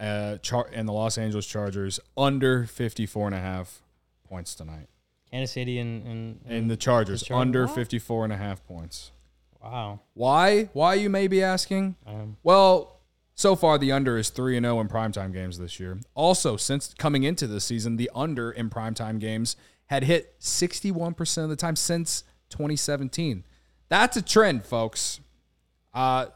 [0.00, 3.82] uh, char- and the Los Angeles Chargers under 54 and a half
[4.28, 4.86] points tonight.
[5.30, 7.74] Kansas City and and, And the Chargers Char- under What?
[7.74, 9.12] 54 and a half points.
[9.62, 10.00] wow.
[10.14, 10.64] Why?
[10.72, 11.96] Why you may be asking?
[12.06, 12.96] Um, Well,
[13.34, 15.98] so far the under is 3 and 0 in primetime games this year.
[16.14, 21.48] Also, since coming into this season, the under in primetime games had hit 61% of
[21.50, 23.44] the time since 2017.
[23.88, 25.20] That's a trend, folks.
[25.94, 26.26] Uh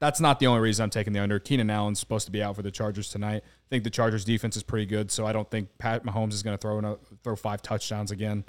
[0.00, 1.38] that's not the only reason I'm taking the under.
[1.38, 3.42] Keenan Allen's supposed to be out for the Chargers tonight.
[3.44, 6.42] I think the Chargers defense is pretty good, so I don't think Pat Mahomes is
[6.42, 8.44] going to throw a, throw five touchdowns again.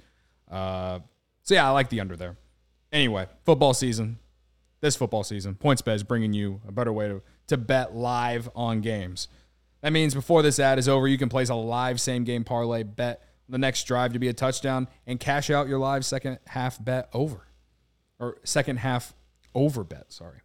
[0.49, 0.99] Uh,
[1.43, 2.37] so yeah, I like the under there.
[2.91, 4.19] Anyway, football season
[4.81, 8.81] this football season, PointsBet is bringing you a better way to, to bet live on
[8.81, 9.27] games.
[9.81, 12.83] That means before this ad is over, you can place a live same game parlay
[12.83, 16.83] bet the next drive to be a touchdown and cash out your live second half
[16.83, 17.47] bet over
[18.19, 19.13] or second half
[19.55, 20.11] over bet.
[20.11, 20.39] Sorry.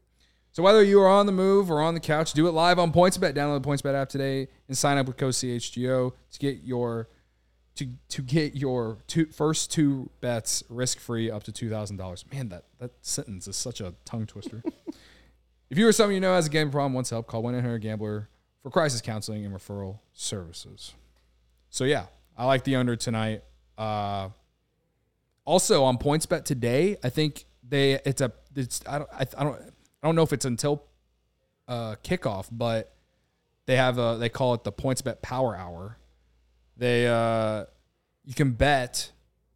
[0.55, 2.93] So whether you are on the move or on the couch, do it live on
[2.93, 3.35] PointsBet.
[3.35, 7.09] Download the PointsBet app today and sign up with code CHGO to get your
[7.75, 12.25] to to get your two, first two bets risk free up to two thousand dollars.
[12.33, 14.63] Man, that that sentence is such a tongue twister.
[15.71, 17.63] if you or someone you know has a gambling problem, wants help, call one eight
[17.63, 18.29] hundred Gambler
[18.63, 20.95] for crisis counseling and referral services.
[21.69, 22.07] So yeah,
[22.39, 23.43] I like the under tonight.
[23.77, 24.29] Uh,
[25.45, 29.74] also on PointsBet today, I think they it's a it's I don't I, I don't
[30.05, 30.85] I don't know if it's until
[31.67, 32.95] uh, kickoff, but
[33.65, 35.97] they have a they call it the PointsBet Power Hour.
[36.77, 37.65] They uh,
[38.27, 39.11] you can bet.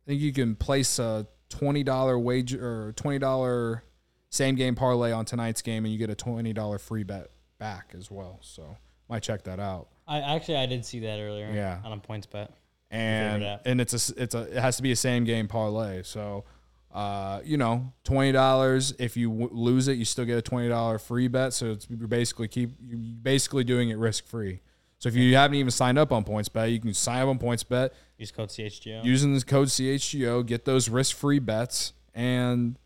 [0.07, 3.85] I think you can place a twenty dollar wager or twenty dollar
[4.31, 7.93] same game parlay on tonight's game, and you get a twenty dollar free bet back
[7.95, 8.39] as well.
[8.41, 8.75] So
[9.11, 9.89] might check that out.
[10.07, 11.51] I actually I did see that earlier.
[11.53, 11.81] Yeah.
[11.85, 12.53] On a points bet.
[12.91, 16.03] and and it's a it's a it has to be a same game parlay.
[16.05, 16.45] So,
[16.93, 18.95] uh, you know, twenty dollars.
[18.99, 21.53] If you w- lose it, you still get a twenty dollar free bet.
[21.53, 24.61] So it's you're basically keep you're basically doing it risk free.
[24.99, 27.91] So if you haven't even signed up on PointsBet, you can sign up on PointsBet
[28.17, 29.05] Use code CHGO.
[29.05, 30.45] using this code CHGO.
[30.45, 32.77] Get those risk free bets, and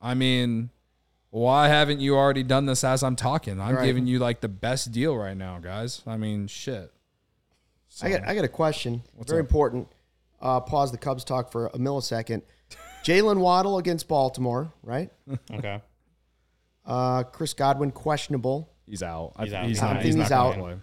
[0.00, 0.68] I mean,
[1.30, 3.60] why haven't you already done this as I'm talking?
[3.60, 3.86] I'm Right.
[3.86, 6.02] giving you like the best deal right now, guys.
[6.06, 6.92] I mean, shit.
[8.02, 9.02] I got I got a question.
[9.14, 9.46] What's Very up?
[9.48, 9.88] important.
[10.42, 12.42] uh, pause the Cubs talk for a millisecond.
[13.04, 15.10] Jaylen Waddle against Baltimore, right?
[15.52, 15.80] Okay.
[16.86, 18.70] Uh, Chris Godwin questionable.
[18.86, 19.32] He's out.
[19.40, 19.66] He's I, out.
[19.66, 20.58] He's, I not, think he's he's not out.
[20.58, 20.76] play.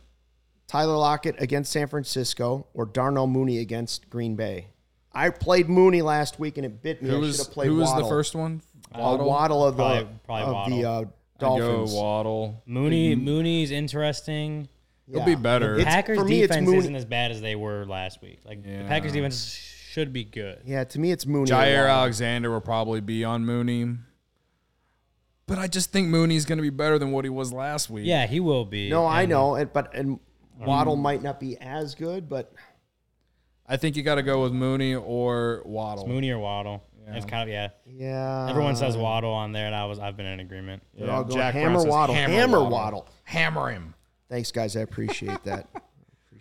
[0.67, 4.67] Tyler Lockett against San Francisco or Darnell Mooney against Green Bay.
[5.13, 7.09] I played Mooney last week and it bit me.
[7.09, 8.61] Who I should was have played who was the first one?
[8.95, 10.85] Uh, Waddle of the Probably- probably of the Waddle.
[10.85, 11.05] uh, I
[11.39, 11.91] Dolphins.
[11.93, 12.63] go Waddle.
[12.65, 14.69] Mooney Mooney's interesting.
[15.11, 15.75] He'll be better.
[15.75, 18.39] It's- Packers for me, it's defense isn't as bad as they were last week.
[18.45, 19.35] Like the Packers defense
[19.91, 20.61] should be good.
[20.65, 21.51] Yeah, to me it's Mooney.
[21.51, 23.97] or Jaire Alexander will probably be on Mooney.
[25.47, 28.05] But I just think Mooney's going to be better than what he was last week.
[28.05, 28.89] Yeah, he will be.
[28.89, 30.17] No, I know, and, but and
[30.57, 31.01] Waddle mm.
[31.01, 32.53] might not be as good, but
[33.67, 36.05] I think you got to go with Mooney or Waddle.
[36.05, 36.83] It's Mooney or Waddle.
[37.07, 37.69] It's kind of yeah.
[37.85, 40.83] yeah, Everyone says Waddle on there, and I was I've been in agreement.
[40.97, 42.71] They're all going Jack hammer says Waddle, hammer hammer, Waddle.
[42.71, 43.07] Waddle.
[43.25, 43.93] Hammer him.
[44.29, 44.77] Thanks, guys.
[44.77, 45.67] I appreciate that.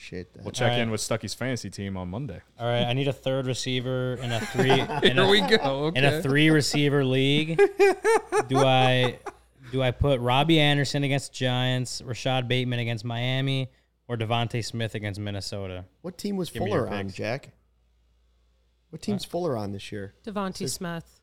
[0.01, 0.45] appreciate that.
[0.45, 2.41] We'll check All in with Stucky's fantasy team on Monday.
[2.59, 4.71] All right, I need a third receiver in a three.
[4.71, 5.57] in Here a, we go.
[5.87, 5.99] Okay.
[5.99, 7.61] in a three receiver league.
[8.49, 9.19] do I
[9.71, 13.71] do I put Robbie Anderson against Giants, Rashod Bateman against Miami,
[14.09, 15.85] or DeVonta Smith against Minnesota?
[16.01, 17.11] What team was Give Fuller on.
[17.11, 17.51] Jack?
[18.89, 20.15] What team's uh, Fuller on this year?
[20.27, 21.21] DeVonta Smith.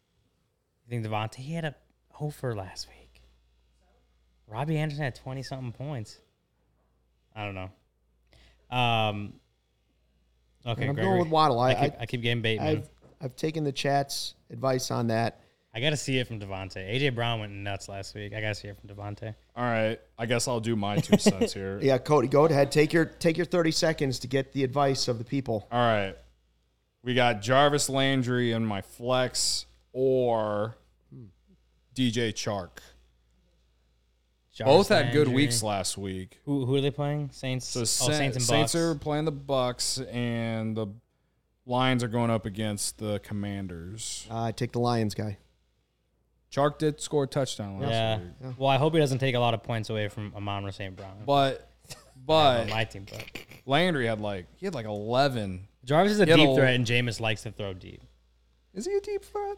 [0.86, 1.76] You think DeVonta he had a
[2.12, 3.24] hofer last week?
[4.46, 6.20] Robbie Anderson had twenty something points.
[7.36, 7.72] I don't know.
[8.70, 9.34] Um.
[10.66, 11.04] Okay, I'm Gregory.
[11.04, 11.60] going with Waddle.
[11.60, 12.68] I, I keep, I, I keep getting Bateman.
[12.68, 12.90] I've
[13.22, 15.42] I've taken the chat's advice on that.
[15.74, 16.78] I got to see it from DeVonta.
[16.78, 18.34] AJ Brown went nuts last week.
[18.34, 19.36] I got to see it from DeVonta.
[19.56, 20.00] All right.
[20.18, 21.80] I guess I'll do my two cents here.
[21.84, 22.72] Yeah, Cody, go ahead.
[22.72, 25.68] Take your take your 30 seconds to get the advice of the people.
[25.72, 26.16] All right.
[27.04, 30.78] We got Jarvis Landry in my flex or
[31.96, 32.80] DJ Chark.
[34.66, 35.36] Both had good Landry.
[35.36, 36.40] weeks last week.
[36.46, 37.30] Who, who are they playing?
[37.32, 37.68] Saints.
[37.68, 38.76] So oh, Sa- Saints and Saints Bucks.
[38.76, 40.88] are playing the Bucks, and the
[41.66, 44.26] Lions are going up against the Commanders.
[44.30, 45.38] Uh, take the Lions guy.
[46.52, 48.18] Chark did score a touchdown last yeah.
[48.48, 50.96] week, Well, I hope he doesn't take a lot of points away from Amon St.
[50.96, 51.18] Brown.
[51.26, 53.24] but on but my team, but
[53.66, 55.68] Landry had like he had like eleven.
[55.86, 58.02] Jarvis is a He had deep a- threat, and Jameis likes to throw deep.
[58.74, 59.58] Is he a deep threat?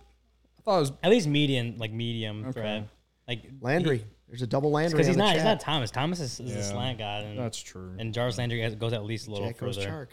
[0.58, 0.92] I thought it was.
[1.04, 2.52] At least medium, like medium Okay.
[2.54, 2.88] threat.
[3.28, 4.04] Like Landry.
[4.30, 4.98] There's a double Landry.
[4.98, 5.92] because he's not he's not Thomas.
[5.92, 6.58] Thomas is, is Yeah.
[6.60, 7.96] a slant guy, and, That's true.
[7.98, 9.90] and Jarvis Landry has- goes at least a little Jack goes further.
[9.90, 10.08] Chark.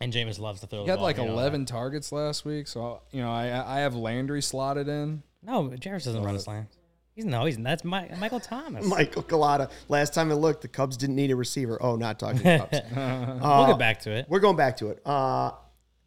[0.00, 0.80] And Jameis loves to throw.
[0.80, 1.40] He the had ball, like you know that.
[1.42, 5.22] 11 targets last week, so you know I I have Landry slotted in.
[5.42, 6.68] No, Jarvis doesn't run a slant.
[7.14, 8.86] He's no, he's that's my, Michael Thomas.
[8.88, 9.70] Michael Collada.
[9.88, 11.76] Last time I looked, the Cubs didn't need a receiver.
[11.82, 12.78] Oh, not talking Cubs.
[12.94, 14.26] we'll get back to it.
[14.28, 15.02] We're going back to it.
[15.04, 15.50] Uh,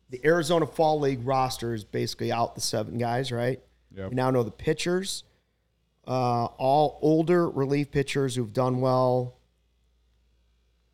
[0.09, 3.59] the Arizona Fall League roster is basically out the seven guys, right?
[3.93, 4.09] Yep.
[4.11, 5.25] We now know the pitchers.
[6.07, 9.37] Uh, all older relief pitchers who've done well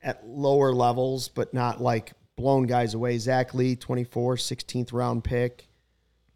[0.04, 3.18] at lower levels, but not like blown guys away.
[3.18, 5.68] Zac Leigh, 24, 16th round pick.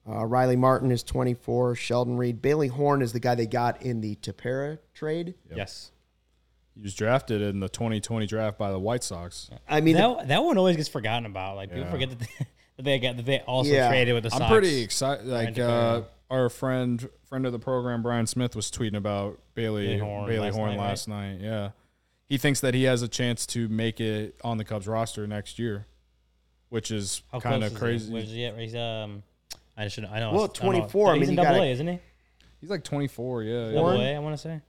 [0.09, 1.75] Uh, Riley Martin is 24.
[1.75, 2.41] Sheldon Reed.
[2.41, 5.35] Bailey Horn is the guy they got in the Tepera trade.
[5.55, 5.91] Yes,
[6.73, 9.49] He was drafted in the 2020 draft by the White Sox.
[9.69, 11.55] I mean, the- that that one always gets forgotten about.
[11.55, 12.27] Like people forget that they,
[12.77, 13.89] that they got that they also Yeah.
[13.89, 14.41] traded with the Sox.
[14.41, 15.27] I'm pretty excited.
[15.27, 16.05] Like uh, Tepera.
[16.31, 20.69] Our friend friend of the program, Brian Smith, was tweeting about Bailey Bailey Bailey Horn
[20.69, 21.41] Horn, last night, last night.
[21.41, 21.69] Yeah,
[22.27, 25.59] he thinks that he has a chance to make it on the Cubs roster next
[25.59, 25.85] year,
[26.69, 28.07] which is kind of crazy.
[28.07, 28.13] He?
[28.13, 28.57] Where's he at?
[28.57, 29.21] He's um,
[29.77, 30.31] I should I know.
[30.31, 30.79] Well, it's- I don't know.
[30.79, 31.99] 24, I He's in you double gotta- A, isn't he?
[32.61, 33.43] He's like 24.
[33.43, 33.65] Yeah, yeah.
[33.73, 34.01] Double Horn?
[34.01, 34.61] A, I want to say.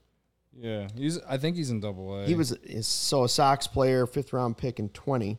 [0.59, 0.89] yeah.
[0.97, 2.27] He's I think he's in Double A.
[2.27, 5.39] he was so a Sox player, fifth round pick in 20.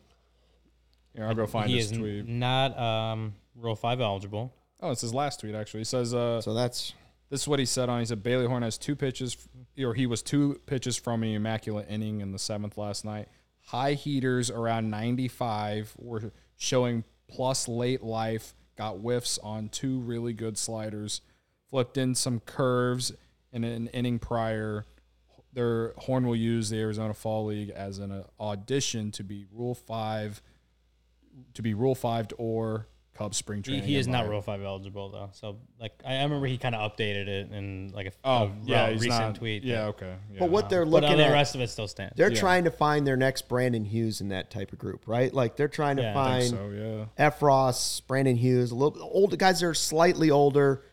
[1.15, 2.27] Here, I'll go find he his is tweet.
[2.27, 4.53] not um Rule Five eligible.
[4.83, 5.79] Oh, it's his last tweet actually.
[5.79, 6.93] He says, uh, So that's
[7.29, 8.01] This is what he said on.
[8.01, 9.37] He said Bailey Horn has two pitches,
[9.81, 13.29] or he was two pitches from an immaculate inning in the seventh last night.
[13.67, 18.55] High heaters around 95 were showing plus late life.
[18.77, 21.21] Got whiffs on two really good sliders.
[21.69, 23.13] Flipped in some curves
[23.53, 24.85] in an inning prior.
[25.53, 30.41] Their Horn will use the Arizona Fall League as an audition to be Rule Five,
[31.53, 33.83] to be Rule Five or Cubs spring He, training.
[33.83, 34.31] he is not invite.
[34.31, 35.29] Rule Five eligible though.
[35.33, 38.51] So like I I remember he kind of updated it in like a, Oh a
[38.63, 39.63] yeah, he's recent not, tweet.
[39.63, 40.15] Yeah, okay.
[40.31, 40.39] Yeah.
[40.39, 41.31] but what they're but looking uh, the at.
[41.33, 42.15] rest of it still stands.
[42.17, 42.39] they're Yeah.
[42.39, 45.31] trying to find their next Brandon Hughes in that type of group, right?
[45.31, 47.25] Like they're trying to Yeah, I I find think so yeah.
[47.25, 47.41] F.
[47.43, 50.83] Ross, Brandon Hughes, a little older guys that are slightly older,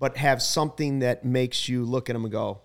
[0.00, 2.62] but have something that makes you look at them and go,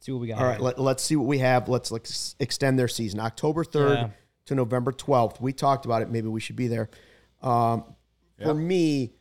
[0.00, 0.38] See what we got.
[0.40, 1.68] "All right, let, let's see what we have.
[1.68, 4.08] Let's like s- extend their season, October third Yeah.
[4.46, 5.40] to November twelfth.
[5.40, 6.10] We talked about it.
[6.10, 6.90] Maybe we should be there.
[7.40, 7.84] Um,
[8.44, 9.12] For me,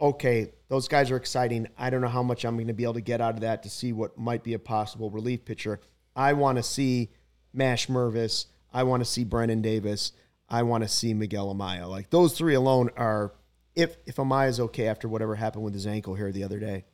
[0.00, 1.66] okay, those guys are exciting.
[1.78, 3.62] I don't know how much I'm going to be able to get out of that
[3.64, 5.80] to see what might be a possible relief pitcher.
[6.16, 7.10] I want to see
[7.52, 8.46] Mash Mervis.
[8.72, 10.12] I want to see Brennen Davis.
[10.48, 11.88] I want to see Miguel Amaya.
[11.88, 13.32] Like those three alone are
[13.74, 16.84] if if Amaya's okay after whatever happened with his ankle here the other day.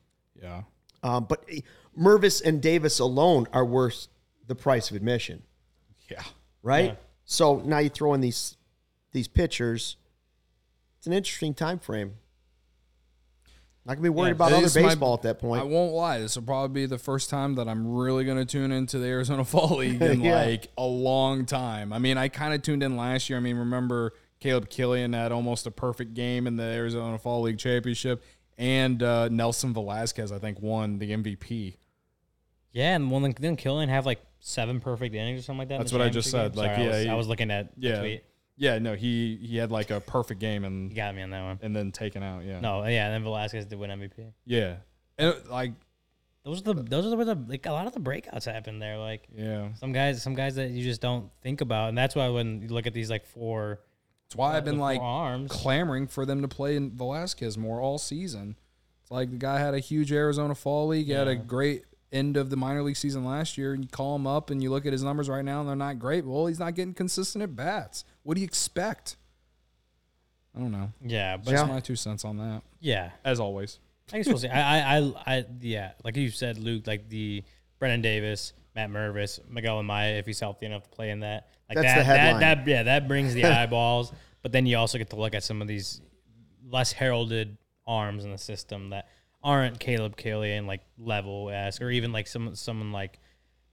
[0.41, 0.63] Yeah.
[1.03, 1.61] Um, but eh,
[1.99, 4.09] Mervis and Davis alone are worth
[4.47, 5.43] the price of admission,
[6.11, 6.23] Yeah.
[6.63, 6.85] right?
[6.91, 6.95] Yeah.
[7.25, 8.57] So now you throw in these
[9.13, 9.97] these pitchers.
[11.07, 12.15] It's an interesting time frame.
[13.85, 15.61] Not gonna be worried Yeah, about other is my- baseball at that point.
[15.61, 16.19] I won't lie.
[16.19, 19.07] This will probably be the first time that I'm really going to tune into the
[19.07, 20.43] Arizona Fall League in Yeah.
[20.45, 21.93] like a long time.
[21.93, 23.37] I mean, I kind of tuned in last year.
[23.39, 27.59] I mean, remember Caleb Killian had almost a perfect game in the Arizona Fall League
[27.59, 28.25] Championship,
[28.59, 31.77] and uh, Nelson Velázquez, I think, won the MVP.
[32.73, 35.79] Yeah, and well, then didn't Killian have like seven perfect innings or something like that?
[35.79, 36.65] That's what I just said, game?
[36.65, 38.25] like, Sorry, I yeah, was, he- I was looking at the Yeah, tweet.
[38.57, 38.79] Yeah.
[38.79, 41.59] No, he he had like a perfect game and You got me on that one.
[41.63, 42.45] and then taken out.
[42.45, 42.61] Yeah.
[42.61, 44.33] No, yeah, and then Velázquez did win MVP.
[44.45, 44.77] Yeah.
[45.19, 45.73] And like
[46.45, 48.99] Those are the those are where the like a lot of the breakouts happen there.
[48.99, 49.73] Like yeah.
[49.75, 52.69] some guys, some guys that you just don't think about, and that's why when you
[52.69, 53.81] look at these like four,
[54.27, 56.93] it's why I've uh, the been four like arms, clamoring for them to play in
[56.93, 58.57] Velázquez more all season.
[59.03, 61.85] It's like the guy had a huge Arizona Fall League, he had a great
[62.17, 64.71] end of the minor league season last year, and you call him up and you
[64.71, 66.25] look at his numbers right now and they're not great.
[66.27, 68.05] Well, he's not getting consistent at bats.
[68.23, 69.17] What do you expect?
[70.57, 70.91] I don't know.
[71.05, 71.73] yeah, but Just Yeah.
[71.73, 72.63] my two cents on that.
[72.81, 73.79] yeah, As always.
[74.13, 74.49] I guess we'll see.
[74.49, 77.43] I, I, I, I, yeah, like you said, Luke, like the
[77.79, 81.77] Brennen Davis, Matt Mervis, Miguel Amaya, if he's healthy enough to play in that, like
[81.77, 82.41] That's that, the headline.
[82.41, 84.13] that, that, yeah, that brings the eyeballs.
[84.43, 86.01] But then you also get to look at some of these
[86.71, 87.57] less heralded
[87.87, 89.09] arms in the system that
[89.47, 93.21] aren't Caleb Killian like level esque, or even like some someone like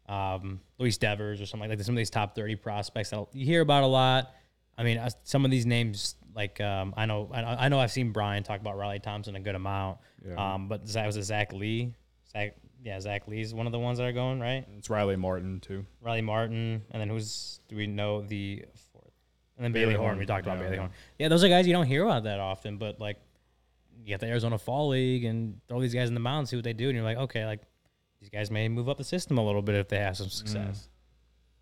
[0.08, 1.84] um, Luis Devers or something like that.
[1.84, 4.32] Some of these top thirty prospects that you hear about a lot.
[4.78, 7.92] I mean, uh, some of these names, like um, I know, I, I know, I've
[7.92, 9.98] seen Brian talk about Riley Thompson a good amount.
[10.28, 10.54] Yeah.
[10.54, 11.94] Um, but that was it Zac Leigh?
[12.32, 14.66] Zac, yeah, Zac Leigh's one of the ones that are going right.
[14.78, 15.86] It's Riley Martin too.
[16.02, 19.12] Riley Martin, and then who's do we know the fourth?
[19.58, 20.08] And then Bailey Bailey, Horn.
[20.10, 20.20] Horn.
[20.20, 20.78] We talked about Yeah, Bailey.
[20.78, 20.90] Horn.
[21.20, 23.18] Yeah, those are guys you don't hear about that often, but like
[24.04, 26.66] you get the Arizona Fall League and throw these guys in the mound, see what
[26.66, 27.62] they do, and you're like, okay, like
[28.20, 30.90] these guys may move up the system a little bit if they have some success.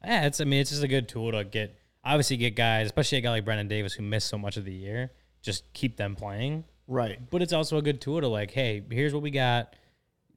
[0.03, 3.19] Yeah, it's I mean it's just a good tool to get obviously get guys, especially
[3.19, 5.11] a guy like Brennen Davis who missed so much of the year,
[5.41, 6.63] just keep them playing.
[6.87, 7.19] Right.
[7.29, 9.75] But it's also a good tool to like, hey, here's what we got.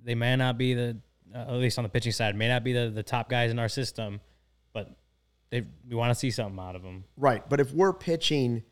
[0.05, 0.99] They may not be the
[1.35, 3.59] uh, at least on the pitching side, may not be the, the top guys in
[3.59, 4.21] our system,
[4.75, 4.95] but
[5.51, 7.05] they we want to see something out of them.
[7.17, 7.49] Right.
[7.49, 8.63] But if we're pitching,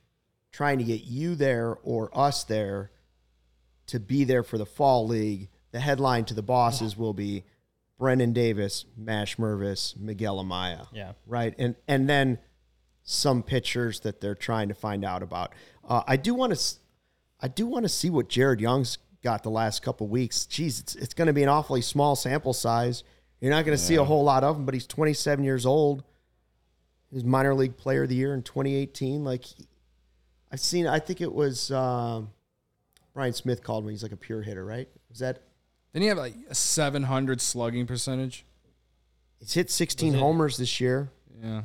[0.53, 2.91] trying to get you there or us there
[3.93, 7.45] to be there for the fall league, the headline to the bosses will be
[7.99, 10.87] Brennen Davis, Mash Mervis, Miguel Amaya.
[10.93, 11.13] Yeah.
[11.27, 11.55] Right.
[11.59, 12.39] And and then
[13.03, 15.53] some pitchers that they're trying to find out about.
[15.87, 16.75] Uh, I do want to
[17.39, 20.47] I do want to see what Jared Young's got the last couple weeks.
[20.47, 23.05] Geez, it's, it's going to be an awfully small sample size.
[23.41, 26.03] You're not going to see a whole lot of him, but he's 27 years old.
[27.13, 29.23] His minor league player of the year in 2018.
[29.23, 29.45] Like
[30.51, 32.31] I've seen, I think it was um,
[33.15, 33.93] Brian Smith called me.
[33.93, 34.89] He's like a pure hitter, right?
[35.09, 35.43] Was that?
[35.93, 38.45] Didn't he have like a 700 slugging percentage?
[39.39, 41.11] He's hit 16 it- homers this year.
[41.43, 41.63] Yeah.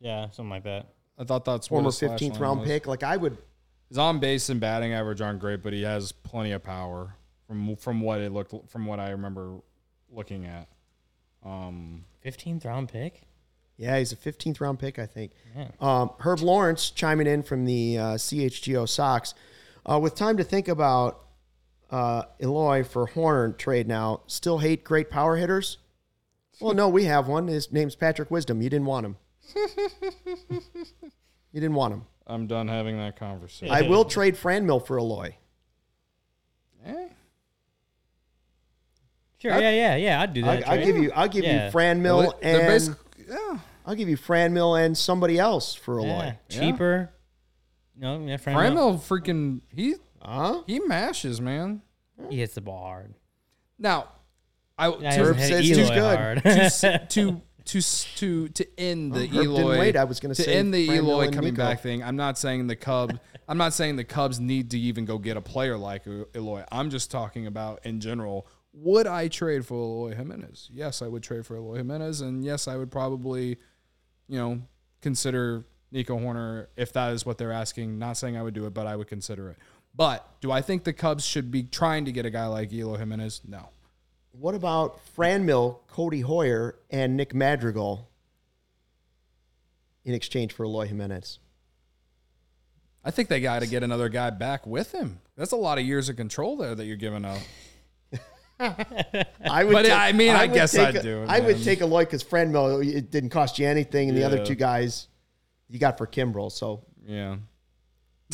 [0.00, 0.86] Yeah, something like that.
[1.18, 2.68] I thought that's what Former his 15th round was.
[2.68, 2.86] pick.
[2.86, 3.36] Like I would,
[3.88, 7.14] His on base and batting average aren't great, but he has plenty of power
[7.46, 9.56] from from what it looked from what I remember
[10.10, 10.68] looking at.
[11.44, 13.22] Um, 15th round pick?
[13.76, 15.32] yeah, he's a 15th round pick, I think.
[15.56, 15.68] Yeah.
[15.80, 19.34] Um, Herb Lawrence chiming in from the uh, CHGO Sox.
[19.88, 21.24] Uh, with time to think about
[21.90, 25.78] uh, Eloy for Hoerner trade now, still hate great power hitters?
[26.60, 27.48] Well, no, we have one.
[27.48, 28.60] His name's Patrick Wisdom.
[28.60, 29.16] You didn't want him.
[30.52, 32.02] you didn't want him.
[32.26, 33.74] I'm done having that conversation.
[33.74, 35.34] I will trade Franmil for Eloy.
[36.86, 37.08] Eh?
[39.38, 40.20] Sure, I- yeah, yeah, yeah.
[40.20, 40.68] I'd do that.
[40.68, 41.12] I, I'll give you.
[41.12, 41.66] I'll give Yeah.
[41.66, 42.94] you Franmil Well, and basic-
[43.28, 43.58] yeah.
[43.86, 46.38] I'll give you Franmil and somebody else for yeah, Eloy.
[46.50, 47.10] cheaper.
[48.00, 48.54] No, yeah, Franmil.
[48.54, 50.62] Franmil freaking he Huh?
[50.66, 51.82] he mashes, man.
[52.28, 53.14] He hits the ball hard.
[53.78, 54.08] Now,
[54.78, 56.18] I Yeah, he to, doesn't Herb hit says Eloy he's good.
[56.18, 56.42] hard.
[56.42, 56.80] to s-
[57.14, 59.78] to to s- to to end the Herb didn't Eloy.
[59.78, 59.96] wait.
[59.96, 61.62] I was gonna to say end the Franmil Eloy and coming Nico.
[61.62, 62.02] back thing.
[62.02, 63.14] I'm not saying the Cubs.
[63.48, 66.64] I'm not saying the Cubs need to even go get a player like E- Eloy.
[66.72, 68.46] I'm just talking about in general.
[68.72, 70.70] Would I trade for Eloy Jimenez?
[70.72, 73.58] Yes, I would trade for Eloy Jimenez, and yes, I would probably,
[74.28, 74.62] you know,
[75.02, 77.98] consider Nico Hoerner if that is what they're asking.
[77.98, 79.56] Not saying I would do it, but I would consider it.
[79.94, 82.96] But do I think the Cubs should be trying to get a guy like Eloy
[82.96, 83.42] Jimenez?
[83.46, 83.70] No.
[84.32, 88.08] What about Franmil, Codi Heuer, and Nick Madrigal
[90.04, 91.40] in exchange for Eloy Jimenez?
[93.04, 95.20] I think they got to get another guy back with him.
[95.36, 97.38] That's a lot of years of control there that you're giving up.
[98.60, 99.72] I would.
[99.72, 102.04] But, I mean, I would guess take I'd a- do it, I would take Eloy
[102.04, 105.08] because Franmil it didn't cost you anything, and the other two guys
[105.70, 106.50] you got for Kimbrel.
[106.52, 107.36] So Yeah.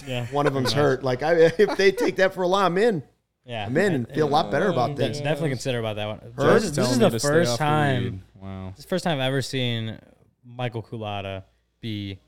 [0.06, 0.26] Yeah.
[0.30, 1.02] one of them's hurt.
[1.02, 3.02] Like I, if they take that for a lot, I'm in.
[3.44, 3.64] Yeah.
[3.66, 5.18] I'm in and feel a lot better about De- this.
[5.18, 6.18] Definitely consider about that one.
[6.36, 6.54] Hurt?
[6.54, 8.02] This is, this is the first off the time.
[8.04, 8.20] weed.
[8.42, 8.68] Wow.
[8.70, 9.98] It's the first time I've ever seen
[10.44, 11.44] Michael Culotta
[11.80, 12.18] be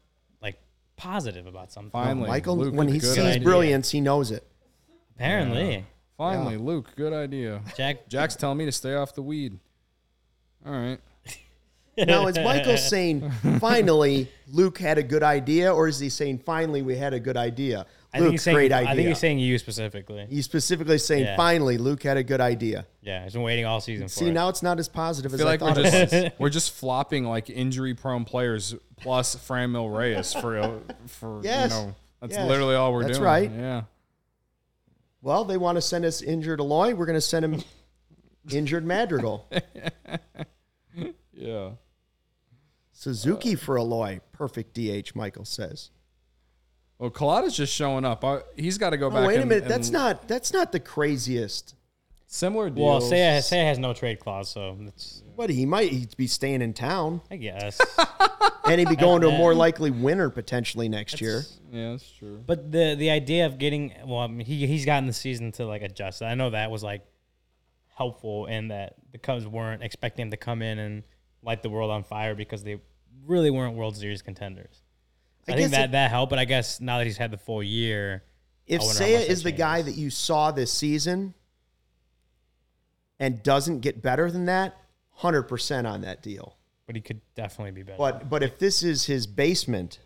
[0.41, 0.61] like
[0.97, 1.91] positive about something.
[1.91, 3.43] Finally, Michael, Luke, when he sees idea.
[3.43, 4.47] brilliance, he knows it.
[5.17, 5.85] Apparently,
[6.17, 7.63] Finally, Luke, good idea.
[7.77, 8.09] Jack.
[8.09, 9.59] Jack's telling me to stay off the weed.
[10.67, 10.99] All right.
[12.07, 13.31] Now, is Michael saying
[13.61, 17.37] finally Luke had a good idea, or is he saying finally we had a good
[17.37, 17.87] idea?
[18.13, 18.55] I think Luke, he's saying.
[18.55, 18.89] great idea.
[18.91, 20.27] I think he's saying you specifically.
[20.31, 21.37] He's specifically saying Yeah.
[21.37, 22.87] finally Luke had a good idea.
[23.03, 24.33] Yeah, he's been waiting all season for See, it.
[24.33, 26.11] now it's not as positive I as feel I like we're thought it was.
[26.11, 30.71] just we're just flopping like injury prone players plus Franmil Reyes for uh,
[31.07, 31.71] for Yes.
[31.71, 32.49] you know that's Yes.
[32.49, 33.09] literally all we're doing.
[33.09, 33.27] That's doing.
[33.31, 33.51] right.
[33.53, 33.83] Yeah.
[35.21, 36.95] Well, they want to send us injured Eloy.
[36.95, 37.63] We're going to send him
[38.51, 39.47] injured Madrigal.
[41.41, 41.71] Yeah.
[42.99, 44.21] Suzuki uh, for Eloy.
[44.33, 45.91] Perfect DH, Michael says.
[46.99, 48.25] Well, Colada's just showing up.
[48.25, 49.29] I, he's got to go Oh, back.
[49.29, 49.63] wait a and- minute.
[49.65, 51.77] and That's not that's not the craziest.
[52.27, 53.13] similar well, deals.
[53.13, 55.23] Seiya, Seiya has no trade clause, so it's.
[55.37, 57.21] But he might he'd be staying in town.
[57.31, 57.81] I guess.
[58.65, 61.43] And he'd be going to a more likely winner potentially next year.
[61.73, 62.43] Yeah, that's true.
[62.47, 65.65] But the the idea of getting well, I mean, he he's gotten the season to
[65.65, 66.21] like adjust.
[66.21, 67.01] I know that was like
[67.97, 71.03] helpful in that the Cubs weren't expecting him to come in and
[71.43, 72.79] light the world on fire because they
[73.27, 74.83] really weren't World Series contenders.
[75.49, 76.31] I I, think that it- that helped.
[76.31, 78.25] But I guess now that he's had the full year,
[78.67, 81.35] If Seiya is the guy that you saw this season
[83.19, 84.77] and doesn't get better than that,
[85.21, 86.57] 100% on that deal.
[86.87, 87.99] but he could definitely be better.
[87.99, 89.99] But but if this is his basement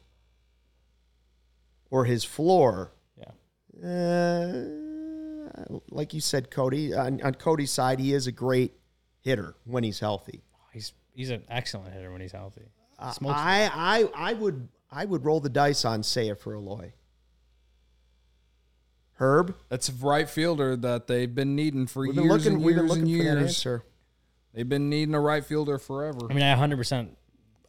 [1.91, 8.27] or his floor, yeah, uh, like you said, Cody, on, on Cody's side, he is
[8.27, 8.73] a great
[9.21, 10.43] hitter when he's healthy.
[10.73, 12.63] he's he's an excellent hitter when he's healthy.
[13.03, 13.71] Uh, I,
[14.15, 16.93] I I would I would roll the dice on Seiya for Eloy.
[19.15, 22.63] Herb, That's a right fielder that they've been needing for we've years been looking and
[22.65, 23.43] we've years been looking and for that years.
[23.51, 23.85] answer.
[24.53, 26.27] They've been needing a right fielder forever.
[26.29, 26.77] I mean, I 100.
[26.77, 27.17] percent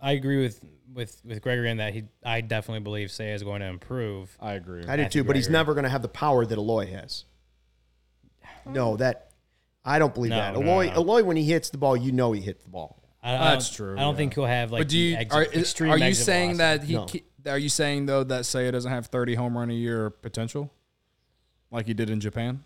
[0.02, 0.64] I agree with
[0.94, 2.04] with with Gregory in that he.
[2.24, 4.36] I definitely believe Say is going to improve.
[4.40, 4.82] I agree.
[4.88, 7.26] I do Matthew too, but he's never going to have the power that Eloy has.
[8.66, 9.32] No, that
[9.86, 10.54] I don't believe No, that.
[10.56, 10.94] no, Eloy, no.
[11.02, 13.03] Eloy, when he hits the ball, you know he hit the ball.
[13.24, 14.18] I, I That's don't- true, I don't yeah.
[14.18, 14.82] think he'll have like.
[14.82, 16.80] but do you the ex- are, is- extreme are you exit saying velocity.
[16.80, 16.94] that he?
[16.96, 17.06] No.
[17.06, 20.72] ki- Are you saying though that Seiya doesn't have 30 home run a year potential,
[21.72, 22.64] like he did in Japan?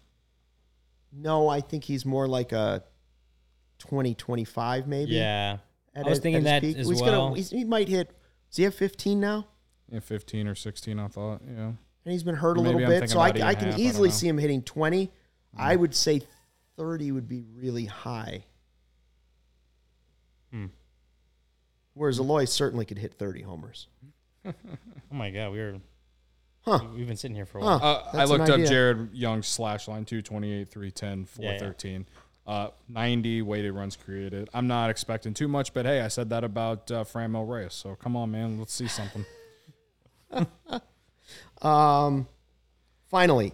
[1.14, 2.84] No, I think he's more like a
[3.80, 5.12] twenty twenty five maybe.
[5.12, 5.58] Yeah,
[5.96, 6.78] at I was his- thinking that peak.
[6.78, 7.28] as he's well.
[7.30, 8.10] Gonna, he's, he might hit.
[8.50, 9.46] Does he have 15 now?
[9.92, 11.00] Yeah, 15 or 16.
[11.00, 11.42] I thought.
[11.46, 11.66] Yeah.
[11.66, 13.10] And he's been hurt a little I'm bit.
[13.10, 14.16] So I, I can half, easily know.
[14.16, 15.12] see him hitting 20.
[15.58, 15.80] I mm.
[15.80, 16.22] would say
[16.78, 18.46] 30 would be really high.
[20.52, 20.66] Hmm.
[21.94, 23.88] Whereas Eloy certainly could hit 30 homers.
[25.10, 25.78] Oh my god, we were.
[26.62, 26.80] Huh.
[26.96, 27.80] We've been sitting here for a Huh.
[27.82, 28.10] while.
[28.14, 28.60] Uh, I looked up.
[28.62, 31.58] Jared Young's slash line 228, 310, Yeah, yeah.
[31.60, 32.06] 413.
[32.46, 34.50] Uh, 90 weighted runs created.
[34.54, 37.74] I'm not expecting too much, but hey, I said that about uh, Franmil Reyes.
[37.74, 38.58] So come on, man.
[38.60, 39.26] Let's see something.
[41.62, 42.28] Um,
[43.10, 43.52] finally,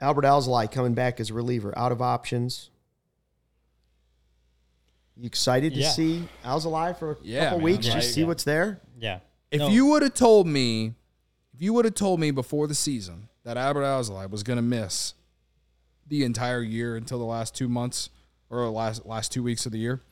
[0.00, 2.70] Adbert Alzolay coming back as a reliever, out of options.
[5.16, 5.90] You excited to Yeah.
[5.90, 7.64] see Alzolay for a Yeah, couple man.
[7.64, 7.86] weeks?
[7.88, 7.94] Right.
[7.96, 8.26] Just see Yeah.
[8.26, 8.80] what's there.
[8.98, 9.20] yeah.
[9.50, 10.94] If No, you would have told me,
[11.54, 14.62] if you would have told me before the season that Adbert Alzolay was going to
[14.62, 15.14] miss
[16.06, 18.10] the entire year until the last two months
[18.50, 20.02] or last last two weeks of the year,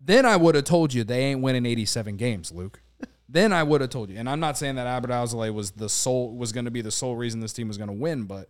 [0.00, 2.80] then I would have told you they ain't winning 87 games, Luke.
[3.28, 4.16] then I would have told you.
[4.18, 6.90] And I'm not saying that Adbert Alzolay was the sole was going to be the
[6.92, 8.48] sole reason this team was going to win, but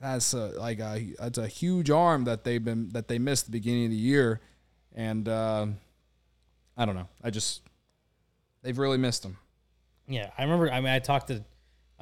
[0.00, 3.50] that's a, like a that's a huge arm that they've been that they missed the
[3.52, 4.40] beginning of the year,
[4.98, 5.66] and uh,
[6.76, 7.08] I don't know.
[7.22, 7.62] I just
[8.62, 9.38] they've really missed him.
[10.06, 10.70] Yeah, I remember.
[10.70, 11.44] I mean, I talked to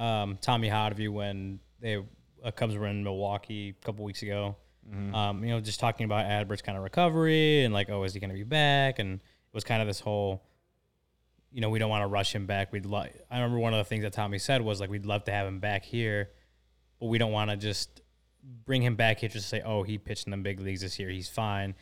[0.03, 2.03] um, Tommy Hottovy when they
[2.43, 4.57] uh, Cubs were in Milwaukee a couple weeks ago.
[5.15, 8.21] Um, you know, just talking about Adbert's kind of recovery and like, oh, is he
[8.21, 9.01] going to be back?
[9.01, 10.45] And it was kind of this whole,
[11.51, 12.71] you know, we don't want to rush him back.
[12.71, 13.13] We'd like.
[13.29, 15.49] I remember one of the things that Tommy said was like, we'd love to have
[15.49, 16.31] him back here,
[17.01, 18.01] but we don't want to just
[18.65, 21.01] bring him back here just to say, oh, he pitched in the big leagues this
[21.01, 21.75] year, he's fine.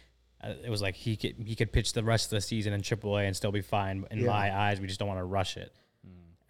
[0.44, 2.82] Uh, it was like he could he could pitch the rest of the season in
[2.82, 4.04] AAA and still be fine.
[4.10, 4.26] In Yeah.
[4.26, 5.72] my eyes, we just don't want to rush it.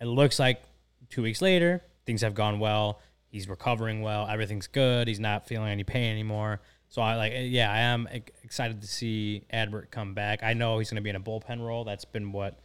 [0.00, 0.62] It looks like
[1.10, 3.00] two weeks later, things have gone well.
[3.28, 4.26] He's recovering well.
[4.28, 5.06] Everything's good.
[5.08, 6.60] He's not feeling any pain anymore.
[6.88, 10.42] So I like, yeah, I am e- excited to see Adbert come back.
[10.42, 11.84] I know he's going to be in a bullpen role.
[11.84, 12.60] That's been what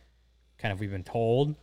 [0.59, 1.55] kind of we've been told.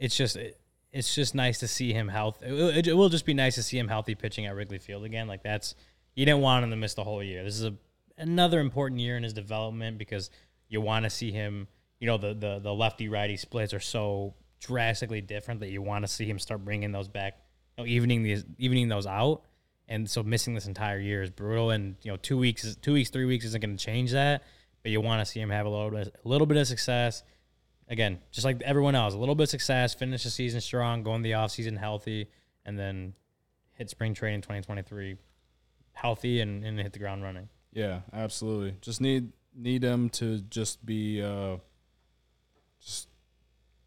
[0.00, 0.58] It's just, it,
[0.92, 2.46] it's just nice to see him healthy.
[2.46, 5.04] It, will- it will just be nice to see him healthy pitching at Wrigley Field
[5.04, 5.28] again.
[5.28, 5.74] Like that's,
[6.18, 7.44] you didn't want him to miss the whole year.
[7.44, 7.74] This is a
[8.16, 10.32] another important year in his development because
[10.68, 11.68] you want to see him.
[12.00, 16.04] You know, the the the lefty righty splits are so drastically different that you want
[16.04, 17.38] to see him start bringing those back,
[17.76, 19.42] you know, evening these evening those out.
[19.86, 21.70] And so missing this entire year is brutal.
[21.70, 24.42] And you know, two weeks, is- two weeks, three weeks isn't going to change that.
[24.82, 27.22] But you want to see him have a little bit, a little bit of success.
[27.88, 31.14] Again, just like everyone else, a little bit of success, finish the season strong, go
[31.14, 32.28] in the offseason healthy,
[32.66, 33.14] and then
[33.74, 35.16] hit spring training 2023
[35.98, 37.48] healthy and, and hit the ground running.
[37.72, 38.76] Yeah, absolutely.
[38.80, 41.56] Just need need him to just be uh
[42.80, 43.08] just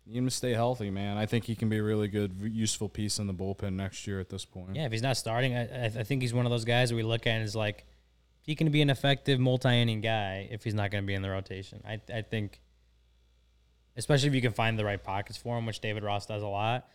[0.06, 1.18] need him to stay healthy, man.
[1.18, 4.20] I think he can be a really good, useful piece in the bullpen next year
[4.20, 4.76] at this point.
[4.76, 7.04] Yeah, if he's not starting, I, I I think he's one of those guys we
[7.04, 7.86] look at and is like,
[8.42, 11.30] he can be an effective multi-inning guy if he's not going to be in the
[11.30, 11.82] rotation.
[11.88, 12.60] I I think,
[13.96, 16.48] especially if you can find the right pockets for him, which David Ross does a
[16.48, 16.88] lot.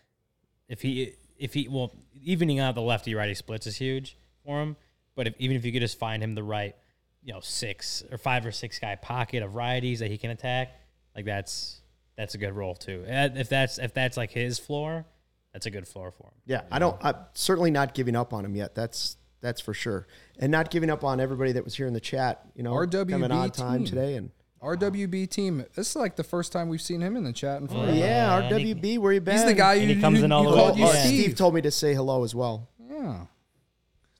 [0.68, 4.76] If he if he well evening out the lefty righty splits is huge for him,
[5.16, 6.76] but if even if you could just find him the right,
[7.24, 10.72] you know, six or five or six guy pocket of righties that he can attack,
[11.16, 11.80] like that's
[12.16, 13.04] that's a good role too.
[13.08, 15.04] And If that's if that's like his floor,
[15.52, 16.34] that's a good floor for him.
[16.46, 16.96] Yeah, I don't.
[17.04, 18.74] I'm certainly not giving up on him yet.
[18.76, 20.06] That's that's for sure,
[20.38, 22.42] and not giving up on everybody that was here in the chat.
[22.54, 23.86] You know, RWB coming on time team.
[23.86, 24.30] today, and
[24.62, 25.64] RWB team.
[25.74, 27.92] This is like the first time we've seen him in the chat in oh, forever.
[27.92, 29.34] yeah, and he- RWB, where you been?
[29.36, 30.78] He's the guy And you, he comes you- in all you the way called at
[30.78, 31.06] you the Oh, end.
[31.08, 31.20] Steve.
[31.24, 32.68] Steve told me to say hello as well.
[32.90, 33.26] Yeah.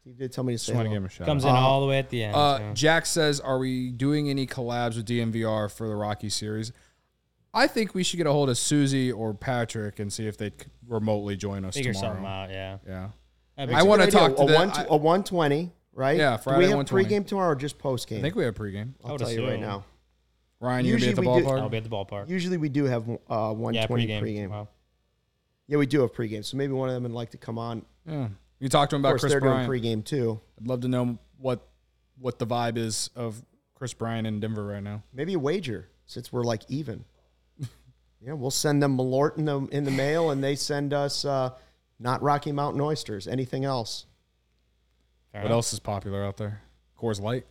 [0.07, 0.95] Steve did tell me to say Just want to hello.
[0.95, 1.27] give him a shout.
[1.27, 1.49] Comes out.
[1.49, 2.37] in Uh, all the way at the end.
[2.37, 2.75] Uh, so.
[2.75, 6.71] Jack says, "Are we doing any collabs with DNVR for the Rocky series?"
[7.53, 10.53] I think we should get a hold of Susie or Patrick and see if they'd
[10.87, 12.13] remotely join us Figure tomorrow.
[12.15, 12.79] something out, yeah.
[12.87, 13.09] Yeah,
[13.57, 14.29] That'd be I It's wanna good idea.
[14.29, 16.17] talk to a the- one I- a one twenty, right?
[16.17, 17.05] Yeah, Do we have 120.
[17.05, 18.19] pregame tomorrow or just postgame?
[18.19, 18.93] I think we have a pregame.
[19.03, 19.61] I I'll would tell you right assume.
[19.63, 19.85] now.
[20.61, 21.61] Ryan, you gonna be at the Usually we do- ballpark?
[21.63, 22.29] I'll be at the ballpark.
[22.29, 24.23] Usually we do have uh, one yeah, twenty pregame.
[24.23, 24.43] pregame.
[24.45, 24.69] tomorrow.
[25.67, 27.85] Yeah, we do have pregame, so maybe one of them would like to come on.
[28.07, 28.29] yeah.
[28.59, 29.69] You talked to him about course, Chris they're Bryant.
[29.71, 30.41] doing pregame too.
[30.61, 31.67] I'd love to know what
[32.19, 33.43] what the vibe is of
[33.75, 35.03] Kris Bryant in Denver right now.
[35.13, 37.05] Maybe a wager since we're like even.
[38.21, 41.51] yeah, we'll send them Malort in the in the mail, and they send us uh,
[41.99, 43.29] not Rocky Mountain oysters.
[43.29, 44.07] Anything else?
[45.33, 45.57] Fair What enough.
[45.57, 46.63] else is popular out there?
[46.99, 47.45] Coors Light,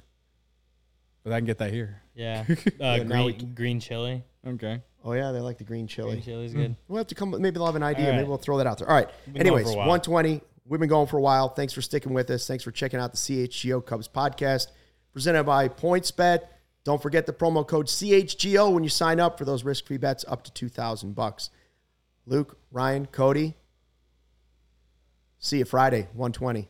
[1.24, 2.02] but I can get that here.
[2.16, 2.46] Yeah.
[2.82, 4.24] Uh, now green, can- green chili.
[4.48, 4.82] Okay.
[5.04, 6.14] Oh yeah, they like the green chili.
[6.14, 6.76] Green chili's good.
[6.88, 7.30] We'll have to come.
[7.30, 8.06] Maybe they'll have an idea.
[8.06, 8.18] All right.
[8.18, 8.90] Maybe we'll throw that out there.
[8.90, 9.10] All right.
[9.36, 9.88] Anyways, for a while.
[9.90, 10.42] 120.
[10.68, 11.50] We've been going for a while.
[11.50, 12.48] Thanks for sticking with us.
[12.48, 14.68] Thanks for checking out the CHGO Cubs podcast
[15.14, 16.40] presented by PointsBet.
[16.84, 20.44] Don't forget the promo code CHGO when you sign up for those risk-free bets up
[20.44, 21.50] to two thousand bucks.
[22.26, 23.56] Luke, Ryan, Cody.
[25.38, 26.68] See you Friday, 120.